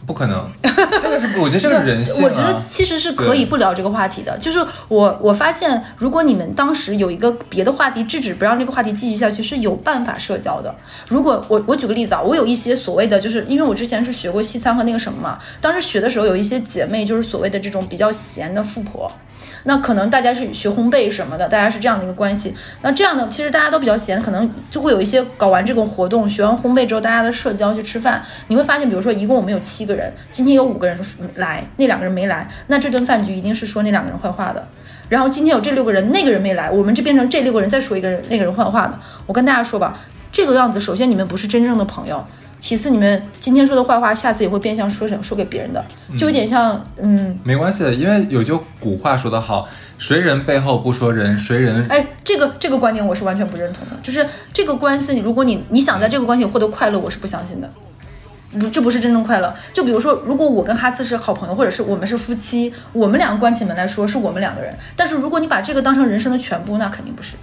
[0.07, 2.29] 不可能，这个是我觉得这个是人性、啊。
[2.29, 4.39] 我觉得其实是可以不聊这个话题的。
[4.39, 10.73] 就是我我发现，如果你们当时有一个别的话题制止，不让这个话题继续下去，是有办法社交的。
[11.09, 19.11] 如果我我举个例子啊，我有一些所谓的，就是因为我之前是学过西餐和那个什么嘛，当时学的时候有一些姐妹就是所谓的这种比较闲的富婆。
[19.69, 22.55] 那可能大家是学烘焙什么的，大家是这样的一个关系。
[22.83, 30.97] 那这样的其实大家都比较闲，可能就会有一些搞完这种活动，学完烘焙之后，大家的社交去吃饭，你会发现，比如说一共我们有七个人，今天有五个人
[31.35, 34.67] 来，那两个人没来，那这顿饭局一定是说那两个人坏话的。
[35.09, 38.99] 然后今天有这六个人，那个人没来，我们就变成这六个人再说一个人那个人坏话的。
[39.27, 39.99] 我跟大家说吧，
[40.31, 42.25] 这个样子，首先你们不是真正的朋友。
[42.59, 45.85] 其次，你们今天说的坏话，下次也会变相说成说给别人的，
[46.19, 53.97] 就有点像，嗯，没关系，因为有句古话说得好，谁人背后不说人，谁人哎，这个这个观点我是完全不认同的。
[54.03, 57.71] 就是这个关系，如果你你想在这个关系获得快乐，我是不相信的。
[58.59, 59.55] 不，这不是真正快乐。
[59.73, 64.75] 就比如说，如果我跟哈次是好朋友，或者是我们是夫妻，我们两个关起门来说是我们两个人。
[64.97, 67.35] 但是如果你把这个当成人生的全部，那肯定不是。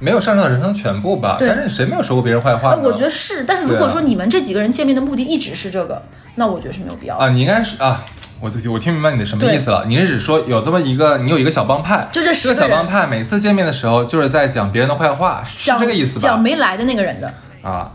[0.00, 1.36] 没有上升到人生全部吧？
[1.38, 2.74] 但是谁没有说过别人坏话？
[2.74, 3.44] 我觉得是。
[3.44, 6.02] 但是如果说你们这几个人见面的目的一直是这个，
[6.36, 7.28] 那我觉得是没有必要啊。
[7.28, 8.04] 你应该是啊，
[8.40, 9.84] 我我听明白你的什么意思了。
[9.86, 16.22] 你是指说有这么一个，你有一个小帮派，就这这个小帮派每次见面的时候就是在讲别人的坏话，是这个意思吧？
[16.22, 17.32] 讲没来的那个人的
[17.62, 17.92] 啊，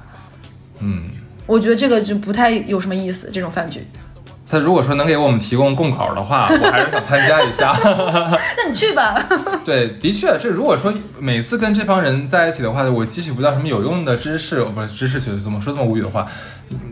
[0.80, 1.06] 嗯，
[1.48, 3.86] 我觉得这个就不太有什么意思，这种饭局。
[4.48, 7.76] 他如果说能给我们提供供稿的话， 我还是想参加一下。
[7.84, 9.16] 那你去吧。
[9.66, 16.28] 对，的确，这如果说每次跟这帮人在一起的话，我汲取不到什么有用的知识，不是知识，怎么说这么无语的话，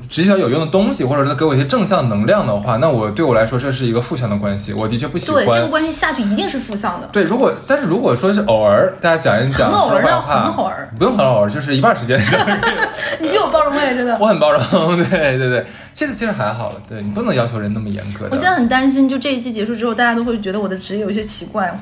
[0.10, 5.44] 汲取到有用的东西，或者是给我一些正向能量的话，那我对我来说这是一个负向的关系，我的确不喜欢。
[5.44, 7.10] 对，这个关系下去一定是负向的。
[7.12, 12.20] 对，如果但是如果说是偶尔大家讲一讲，很偶尔，很偶尔，不用很偶尔，就是一半时间。
[13.20, 14.16] 你比我包容哎，真的。
[14.22, 14.62] 我很包容，
[15.10, 18.28] 对对对，其实其实还好了，对你不能要求人那么严格。
[18.30, 21.76] 我现在很担心，就这一期结束之后，大家都会觉得我的职业有一些奇怪。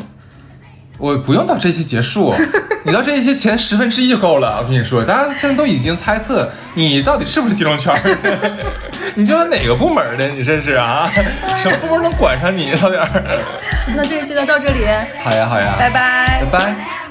[1.02, 2.34] 我不用到这期结束，
[2.86, 4.60] 你到这一期前十分之一就够了。
[4.60, 7.92] 我跟你说，大家现在都已经猜测你到底是不是金融圈
[8.24, 8.52] 的，
[9.16, 10.28] 你就是哪个部门的？
[10.30, 11.10] 你这是啊？
[11.58, 12.72] 什么部门能管上你？
[12.80, 13.10] 到点儿。
[13.98, 14.86] 那这一期就到这里。
[15.24, 17.11] 好呀，好呀，拜拜，拜拜。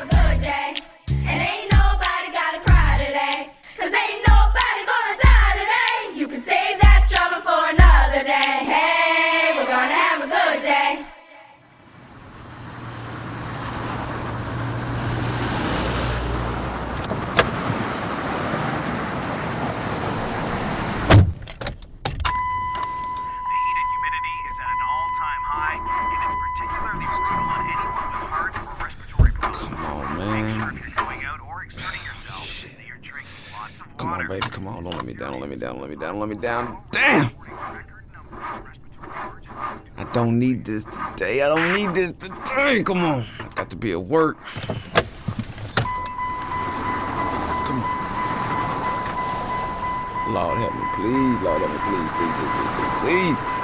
[34.11, 35.32] Down, Don't let me down.
[35.32, 35.80] Don't let me down.
[35.80, 36.78] Let me down, don't let me down.
[36.90, 37.30] Damn!
[39.96, 41.42] I don't need this today.
[41.42, 42.82] I don't need this today.
[42.82, 43.26] Come on.
[43.38, 44.38] I got to be at work.
[47.66, 48.00] Come on.
[50.34, 51.42] Lord help me, please.
[51.42, 53.59] Lord help me, please, please, please, please, please.